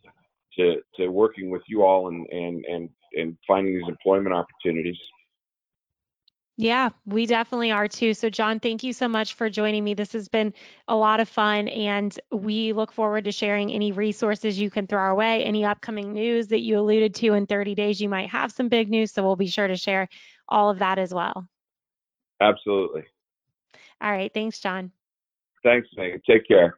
to 0.58 0.76
to 0.98 1.08
working 1.08 1.50
with 1.50 1.64
you 1.68 1.84
all 1.84 2.08
and 2.10 2.28
and 2.30 2.64
and 2.66 2.90
and 3.14 3.38
finding 3.48 3.74
these 3.74 3.88
employment 3.88 4.36
opportunities. 4.36 4.98
Yeah, 6.60 6.90
we 7.06 7.26
definitely 7.26 7.72
are 7.72 7.88
too. 7.88 8.14
So, 8.14 8.30
John, 8.30 8.60
thank 8.60 8.84
you 8.84 8.92
so 8.92 9.08
much 9.08 9.36
for 9.36 9.50
joining 9.50 9.82
me. 9.82 9.94
This 9.94 10.12
has 10.12 10.28
been 10.28 10.54
a 10.90 10.96
lot 10.96 11.22
of 11.22 11.30
fun, 11.30 11.70
and 11.70 12.20
we 12.34 12.74
look 12.74 12.92
forward 12.92 13.24
to 13.24 13.32
sharing 13.32 13.72
any 13.72 13.94
resources 13.94 14.60
you 14.60 14.70
can 14.70 14.86
throw 14.86 15.00
our 15.00 15.16
way, 15.16 15.42
any 15.46 15.64
upcoming 15.64 16.12
news 16.12 16.50
that 16.50 16.60
you 16.60 16.78
alluded 16.78 17.16
to 17.16 17.34
in 17.36 17.46
30 17.46 17.76
days. 17.76 18.02
You 18.02 18.10
might 18.10 18.30
have 18.30 18.52
some 18.52 18.68
big 18.68 18.90
news, 18.90 19.14
so 19.14 19.24
we'll 19.24 19.38
be 19.38 19.48
sure 19.48 19.70
to 19.70 19.78
share 19.78 20.10
all 20.50 20.70
of 20.70 20.80
that 20.80 21.00
as 21.00 21.14
well. 21.14 21.48
Absolutely. 22.42 23.06
All 24.02 24.12
right. 24.12 24.30
Thanks, 24.34 24.60
John. 24.60 24.92
Thanks, 25.64 25.88
Megan. 25.96 26.22
Take 26.30 26.46
care. 26.46 26.76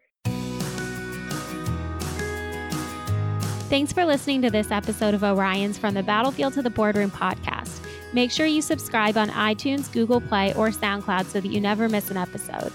Thanks 3.68 3.92
for 3.92 4.06
listening 4.06 4.44
to 4.44 4.52
this 4.52 4.70
episode 4.70 5.16
of 5.16 5.24
Orion's 5.24 5.80
From 5.80 5.96
the 5.96 6.04
Battlefield 6.04 6.54
to 6.54 6.62
the 6.62 6.70
Boardroom 6.70 7.10
podcast. 7.10 7.81
Make 8.14 8.32
sure 8.32 8.46
you 8.46 8.62
subscribe 8.62 9.18
on 9.18 9.30
iTunes, 9.30 9.92
Google 9.92 10.22
Play, 10.22 10.54
or 10.54 10.70
SoundCloud 10.70 11.26
so 11.26 11.40
that 11.40 11.52
you 11.52 11.62
never 11.62 11.88
miss 11.88 12.12
an 12.12 12.18
episode. 12.18 12.74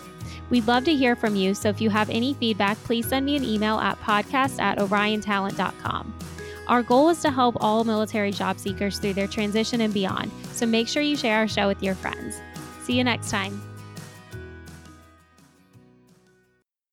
We'd 0.49 0.67
love 0.67 0.85
to 0.85 0.95
hear 0.95 1.17
from 1.17 1.35
you, 1.35 1.55
so 1.55 1.69
if 1.69 1.81
you 1.81 1.91
have 1.91 2.09
any 2.09 2.35
feedback, 2.35 2.79
please 2.85 3.09
send 3.09 3.27
me 3.27 3.37
an 3.37 3.45
email 3.45 3.79
at 3.79 4.01
podcast 4.01 4.61
at 4.61 4.79
oriontalent.com. 4.79 6.15
Our 6.69 6.83
goal 6.83 7.09
is 7.11 7.21
to 7.21 7.31
help 7.31 7.57
all 7.61 7.85
military 7.85 8.33
job 8.33 8.59
seekers 8.59 8.99
through 8.99 9.15
their 9.15 9.29
transition 9.29 9.81
and 9.81 9.93
beyond, 9.93 10.31
so 10.53 10.67
make 10.67 10.89
sure 10.89 11.03
you 11.03 11.17
share 11.17 11.39
our 11.39 11.49
show 11.49 11.69
with 11.69 11.83
your 11.83 11.95
friends. 11.95 12.41
See 12.83 12.97
you 12.97 13.05
next 13.05 13.31
time. 13.31 13.61